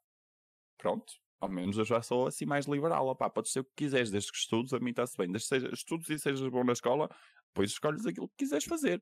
[0.77, 1.13] pronto.
[1.39, 3.07] Ao menos eu já sou assim mais liberal.
[3.07, 5.31] Opá, podes ser o que quiseres, desde que estudes, a mim está-se bem.
[5.31, 7.09] Desde que seja, estudes e sejas bom na escola,
[7.47, 9.01] depois escolhes aquilo que quiseres fazer.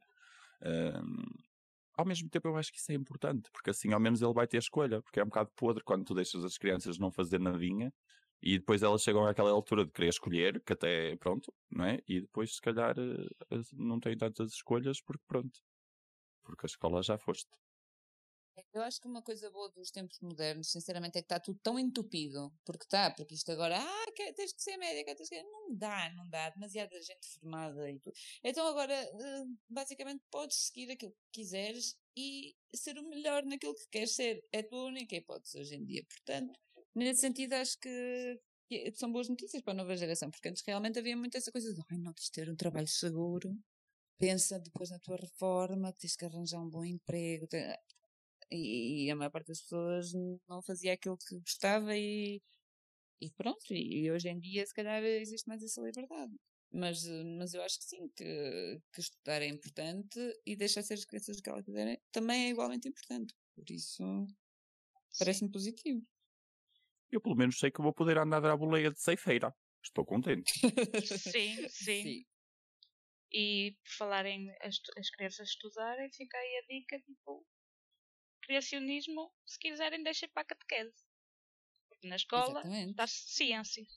[0.62, 1.26] Ahm,
[2.00, 4.48] ao mesmo tempo eu acho que isso é importante, porque assim ao menos ele vai
[4.48, 7.92] ter escolha, porque é um bocado podre quando tu deixas as crianças não fazer nadinha
[8.42, 12.00] E depois elas chegam àquela altura de querer escolher, que até, pronto, não é?
[12.08, 15.60] E depois, se calhar, eh, não têm tantas escolhas porque, pronto,
[16.44, 17.50] porque a escola já foste.
[18.74, 21.80] Eu acho que uma coisa boa dos tempos modernos, sinceramente, é que está tudo tão
[21.80, 22.52] entupido.
[22.66, 24.06] Porque está, porque isto agora, ah,
[24.36, 25.30] tens que ser médica, tens.
[25.44, 26.50] Não dá, não dá.
[26.50, 28.16] Demasiada gente formada e tudo.
[28.44, 33.88] Então agora, eh, basicamente, podes seguir aquilo que quiseres e ser o melhor naquilo que
[33.90, 34.44] queres ser.
[34.52, 36.04] É a tua única hipótese hoje em dia.
[36.06, 36.60] Portanto,
[36.96, 38.40] nesse sentido, acho que
[38.96, 40.30] são boas notícias para a nova geração.
[40.30, 42.88] Porque antes realmente havia muito essa coisa de, ai, não, tens de ter um trabalho
[42.88, 43.58] seguro.
[44.18, 47.48] Pensa depois na tua reforma, tens que arranjar um bom emprego.
[48.52, 50.12] E, e a maior parte das pessoas
[50.48, 52.42] não fazia aquilo que gostava e,
[53.22, 56.34] e pronto, e, hoje em dia se calhar existe mais essa liberdade.
[56.72, 57.04] Mas,
[57.38, 61.40] mas eu acho que sim, que, que estudar é importante e deixar ser as crianças
[61.40, 63.34] o que elas quiserem também é igualmente importante.
[63.56, 64.28] Por isso
[65.18, 66.06] parece-me positivo.
[67.12, 69.54] Eu, pelo menos, sei que vou poder andar à boleia de ceifeira.
[69.84, 70.52] Estou contente.
[71.02, 72.26] Sim, sim.
[73.32, 77.46] E por falarem as, as crianças estudarem, fica aí a dica, tipo,
[78.54, 80.96] criacionismo, se quiserem, deixem para a catequese.
[81.88, 82.64] Porque na escola
[82.96, 83.88] dá-se ciências.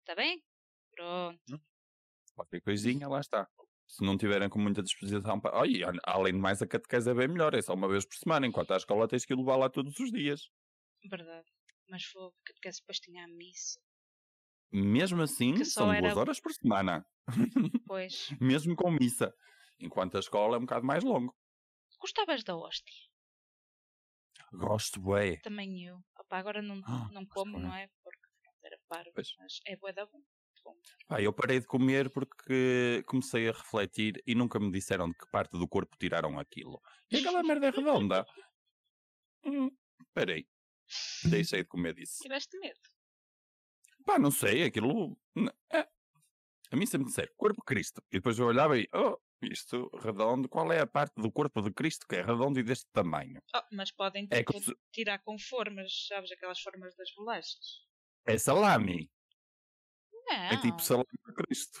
[0.00, 0.44] Está bem?
[0.94, 1.60] Pronto.
[2.34, 3.48] Qualquer coisinha, lá está.
[3.86, 5.58] Se não tiverem com muita disposição para.
[5.58, 8.04] Oh, e, a- além de mais, a catequese é bem melhor, é só uma vez
[8.06, 10.42] por semana, enquanto à escola tens que ir levar lá todos os dias.
[11.08, 11.48] Verdade.
[11.88, 13.80] Mas foi catequese depois tinha a missa.
[14.70, 17.06] Mesmo assim, são era- duas horas por semana,
[17.86, 18.28] Pois.
[18.40, 19.32] mesmo com missa.
[19.78, 21.34] Enquanto a escola é um bocado mais longo.
[22.00, 22.94] Gostavas da hóstia?
[24.52, 25.38] Gosto, bué.
[25.38, 25.98] Também eu.
[26.18, 27.88] Opa, agora não, Ah, não como, não é?
[28.02, 28.18] Porque
[28.64, 29.10] era paro.
[29.14, 29.28] Pois.
[29.38, 30.20] Mas é bué da bom.
[30.64, 30.76] bom.
[31.08, 35.26] Pá, eu parei de comer porque comecei a refletir e nunca me disseram de que
[35.30, 36.80] parte do corpo tiraram aquilo.
[37.10, 38.26] E aquela merda é redonda.
[39.44, 39.70] Hum,
[40.14, 40.46] parei.
[41.24, 42.18] Deixei de comer disso.
[42.22, 42.78] Tiveste medo?
[44.04, 45.16] Pá, não sei, aquilo.
[45.72, 45.88] é.
[46.70, 48.02] A mim sempre disseram corpo Cristo.
[48.10, 49.16] E depois eu olhava e, oh,
[49.50, 52.86] isto redondo, qual é a parte do corpo de Cristo que é redondo e deste
[52.92, 53.40] tamanho?
[53.54, 56.30] Oh, mas podem É se- tirar com formas, sabes?
[56.32, 57.82] Aquelas formas das bolachas.
[58.26, 59.10] É salame.
[60.28, 60.34] Não.
[60.34, 61.80] É tipo salame de Cristo.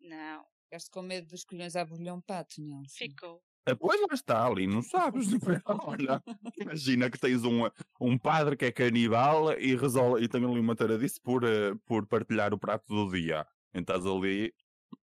[0.00, 0.44] Não.
[0.64, 2.82] Ficaste com medo dos colhões bolhão pato, não?
[2.90, 3.42] Ficou.
[3.66, 5.28] Ah, Pois lá está, ali, não sabes.
[5.66, 6.22] Olha,
[6.58, 7.68] imagina que tens um,
[8.00, 12.06] um padre que é canibal e, resolve, e tem ali uma taradice por, eh, por
[12.06, 13.46] partilhar o prato do dia.
[13.74, 14.54] Então estás ali,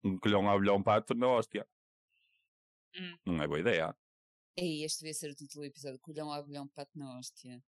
[0.05, 1.67] um colhão a bilhão pato na hóstia.
[2.97, 3.19] Hum.
[3.27, 3.97] Não é boa ideia.
[4.57, 7.63] Ei, este devia ser o título do episódio: Colhão à bolhão pato na hóstia.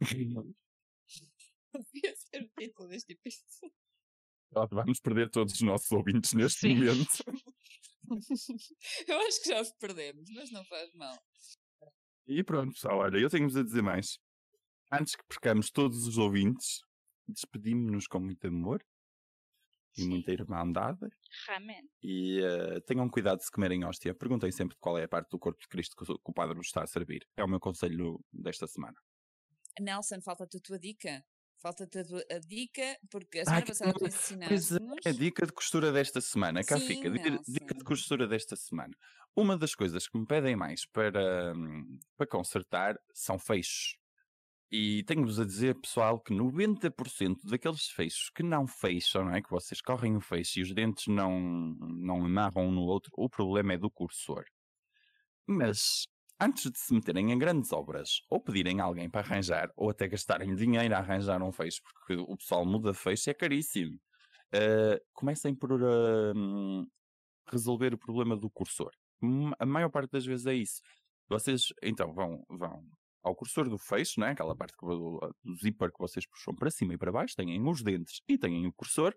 [0.00, 3.72] Devia ser o título deste episódio.
[4.70, 6.76] Vamos perder todos os nossos ouvintes neste Sim.
[6.76, 7.24] momento.
[9.08, 11.16] Eu acho que já os perdemos, mas não faz mal.
[12.26, 14.18] E pronto, pessoal, olha, eu tenho-vos a dizer mais.
[14.92, 16.82] Antes que percamos todos os ouvintes,
[17.26, 18.84] despedimos-nos com muito amor
[19.96, 20.08] e Sim.
[20.10, 20.98] muita irmandade.
[21.46, 21.88] Realmente.
[22.02, 24.14] E eh, tenham cuidado se comerem hóstia.
[24.14, 26.54] Perguntem sempre qual é a parte do corpo de Cristo que o, que o padre
[26.56, 27.26] vos está a servir.
[27.36, 28.96] É o meu conselho desta semana.
[29.80, 31.24] Nelson, falta-te a tua dica.
[31.60, 35.06] Falta-te a, tua- a dica, porque a semana que passada tu Pois ensinaste-nos.
[35.06, 36.62] é, a dica de costura desta semana.
[36.62, 37.10] Cá Sim, fica.
[37.10, 37.52] Dica, Nelson.
[37.52, 38.94] dica de costura desta semana.
[39.34, 43.96] Uma das coisas que me pedem mais para, hum, para consertar são feixes.
[44.70, 49.42] E tenho-vos a dizer, pessoal, que 90% daqueles feixes que não fecham, não é?
[49.42, 53.28] que vocês correm o feixe e os dentes não, não amarram um no outro, o
[53.28, 54.44] problema é do cursor.
[55.46, 56.06] Mas,
[56.40, 60.08] antes de se meterem em grandes obras, ou pedirem a alguém para arranjar, ou até
[60.08, 63.98] gastarem dinheiro a arranjar um feixe, porque o pessoal muda de é caríssimo.
[64.54, 66.86] Uh, comecem por uh,
[67.50, 68.92] resolver o problema do cursor.
[69.58, 70.80] A maior parte das vezes é isso.
[71.28, 72.84] Vocês, então, vão, vão
[73.24, 74.30] ao cursor do feixe, né?
[74.30, 77.66] aquela parte que, do, do zíper que vocês puxam para cima e para baixo, têm
[77.66, 79.14] os dentes e têm o cursor,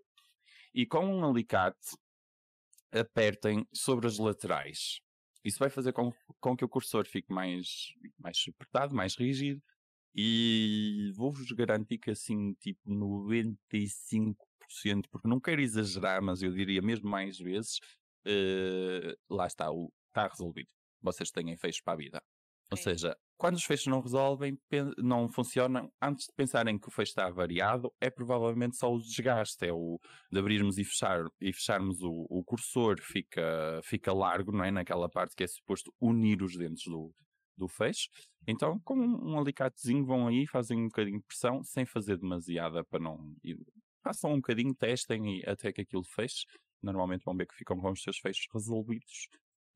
[0.74, 1.98] e com um alicate
[2.92, 5.02] apertem sobre as laterais.
[5.44, 9.62] Isso vai fazer com, com que o cursor fique mais, mais apertado, mais rígido,
[10.16, 14.36] e vou-vos garantir que assim, tipo 95%,
[15.12, 17.80] porque não quero exagerar, mas eu diria mesmo mais vezes,
[18.26, 20.70] eh, lá está, o, está resolvido.
[21.02, 22.24] Vocês têm fechos para a vida.
[22.72, 24.58] Ou seja, quando os fechos não resolvem,
[24.98, 29.66] não funcionam, antes de pensarem que o fecho está variado, é provavelmente só o desgaste,
[29.66, 30.00] é o
[30.32, 34.72] de abrirmos e, fechar, e fecharmos o, o cursor, fica, fica largo, não é?
[34.72, 37.14] Naquela parte que é suposto unir os dentes do,
[37.56, 38.10] do fecho.
[38.48, 43.00] Então, com um, alicatezinho, vão aí, fazem um bocadinho de pressão, sem fazer demasiada para
[43.00, 43.20] não.
[44.04, 46.46] Façam um bocadinho, testem e até que aquilo feche.
[46.82, 49.28] Normalmente vão ver que ficam com os seus fechos resolvidos,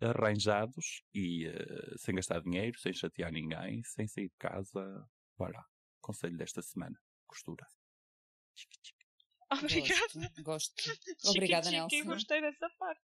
[0.02, 5.08] arranjados e eh, sem gastar dinheiro, sem chatear ninguém, sem sair de casa.
[5.38, 5.64] Bora.
[6.02, 6.97] Conselho desta semana:
[7.28, 7.66] costura.
[9.52, 10.32] Obrigada.
[10.43, 10.43] Gosto.
[10.43, 10.74] gosto.
[11.30, 12.06] Obrigada, chiqui, Nelson.
[12.06, 13.02] gostei dessa parte.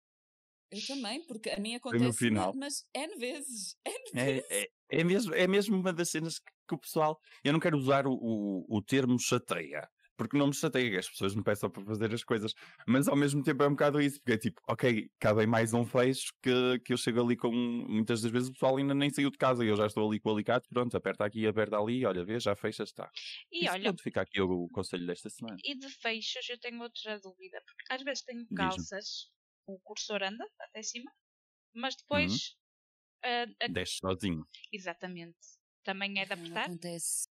[0.71, 2.55] Eu também, porque a mim no acontece, final.
[2.55, 3.77] mas N vezes.
[3.85, 4.47] N É, vezes.
[4.51, 7.21] é, é, mesmo, é mesmo uma das cenas que, que o pessoal.
[7.43, 9.89] Eu não quero usar o, o, o termo chateia,
[10.21, 12.53] porque não me chateia as pessoas me peçam para fazer as coisas,
[12.87, 15.87] mas ao mesmo tempo é um bocado isso, porque é tipo, ok, cabe mais um
[15.87, 17.51] fecho que, que eu chego ali com.
[17.51, 20.21] Muitas das vezes o pessoal ainda nem saiu de casa e eu já estou ali
[20.21, 23.11] com o alicate, pronto, aperta aqui, aperta ali, olha, vê, já fecha, está.
[23.51, 25.57] E Isso, olha, pronto, fica aqui o, o conselho desta semana.
[25.65, 29.31] e de fechos eu tenho outra dúvida, porque às vezes tenho calças,
[29.67, 31.11] o cursor anda até cima,
[31.75, 32.57] mas depois.
[33.25, 34.45] ah, a- Desce sozinho.
[34.73, 35.39] exatamente.
[35.83, 36.65] Também é de Não apertar?
[36.67, 37.29] Acontece.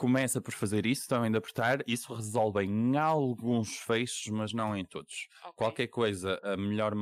[0.00, 4.82] Começa por fazer isso, também de apertar, isso resolve em alguns fechos, mas não em
[4.82, 5.28] todos.
[5.42, 5.58] Ok.
[5.58, 6.94] Qualquer coisa, a melhor,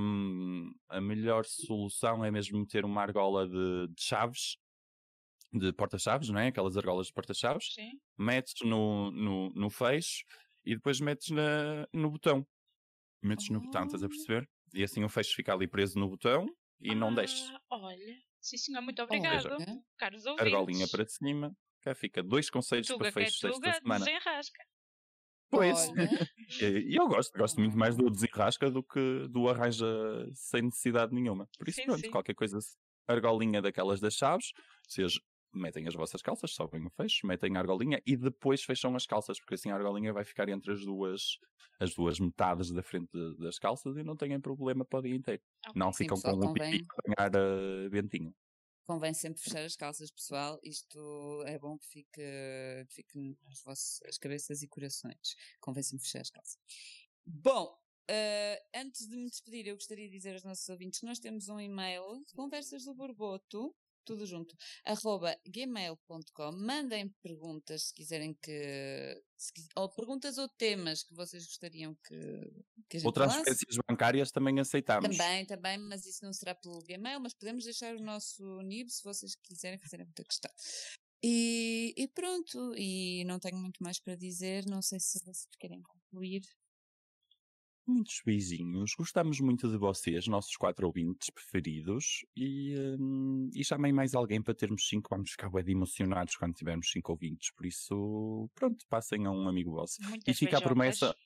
[0.89, 4.57] a melhor solução é mesmo meter uma argola de, de chaves,
[5.53, 6.49] de porta-chaves, não é?
[6.49, 7.75] Aquelas argolas de porta-chaves.
[7.75, 8.01] Sim.
[8.19, 10.25] Metes no, no, no fecho
[10.65, 12.47] e depois metes na, no botão.
[13.23, 14.11] Metes no botão, estás a Oh.
[14.11, 14.49] perceber?
[14.75, 16.47] E assim o fecho fica ali preso no botão
[16.81, 17.53] e não desce.
[17.53, 19.57] Ah, Olha, sim senhor, muito obrigado, Veja.
[19.97, 20.47] caros ouvintes.
[20.47, 21.55] Argolinha para cima.
[21.83, 24.05] Cá fica dois conselhos Tuga para é fechos desta tuga, semana.
[24.05, 24.63] desenrasca.
[25.51, 25.89] Pois.
[26.61, 29.87] E eu gosto, gosto muito mais do desenrasca do que do arranja
[30.35, 31.49] sem necessidade nenhuma.
[31.59, 32.11] Por isso, Sim, pronto, sim.
[32.11, 32.59] qualquer coisa,
[33.07, 34.53] argolinha daquelas das chaves,
[34.87, 35.15] vocês
[35.55, 39.39] metem as vossas calças, sobem o fecho, metem a argolinha e depois fecham as calças,
[39.41, 41.39] porque assim a argolinha vai ficar entre as duas,
[41.81, 45.43] as duas metades da frente das calças e não têm problema para o dia inteiro.
[45.67, 45.73] Ok.
[45.75, 46.79] Não Sim, ficam com o convém.
[46.79, 46.87] pipi
[47.19, 48.35] a ganhar uh, ventinho.
[48.89, 50.59] Convém sempre fechar as calças, pessoal.
[50.63, 52.23] Isto é bom que fique,
[52.89, 55.37] que fique nas vossas cabeças e corações.
[55.61, 56.59] Convém sempre fechar as calças.
[57.27, 57.79] Bom,
[58.09, 61.51] eh, antes de me despedir, eu gostaria de dizer aos nossos ouvintes que nós temos
[61.51, 63.77] um e-mail, conversas do borboto,
[64.09, 64.57] tudo junto,
[64.87, 66.53] arroba gmail.com.
[66.53, 72.17] Mandem perguntas se quiserem que, se ou perguntas ou temas que vocês gostariam que,
[72.89, 73.43] que a gente Ou falasse.
[73.43, 75.15] transferências bancárias também aceitamos.
[75.17, 79.05] Também, também, mas isso não será pelo Gmail, mas podemos deixar o nosso NIB se
[79.05, 80.51] vocês quiserem fazer muita questão.
[81.23, 85.83] E, e pronto, e não tenho muito mais para dizer, não sei se vocês querem
[85.83, 86.43] concluir.
[87.89, 88.93] Muitos beijinhos.
[88.95, 92.23] Gostamos muito de vocês, nossos quatro ouvintes preferidos.
[92.37, 95.09] E, hum, e chamem mais alguém para termos cinco.
[95.09, 97.51] Vamos ficar bem emocionados quando tivermos cinco ouvintes.
[97.51, 99.97] Por isso, pronto, passem a um amigo vosso.
[100.03, 101.17] E Muitas fica a promessa: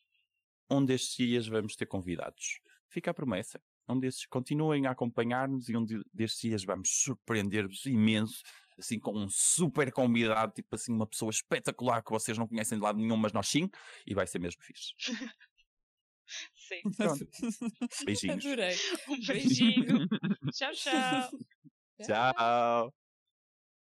[0.70, 2.60] um destes dias vamos ter convidados.
[2.88, 3.60] Fica a promessa.
[3.88, 8.40] Um destes, continuem a acompanhar-nos e um de- destes dias vamos surpreender-vos imenso.
[8.78, 12.84] Assim, com um super convidado, tipo assim, uma pessoa espetacular que vocês não conhecem de
[12.84, 13.68] lado nenhum, mas nós sim,
[14.06, 14.92] e vai ser mesmo fixe.
[16.54, 16.82] Sim.
[16.96, 17.26] Pronto.
[18.04, 18.44] Beijinhos.
[18.44, 18.76] Adorei.
[19.08, 20.08] Um beijinho.
[20.52, 21.30] tchau, tchau.
[22.02, 22.92] Tchau.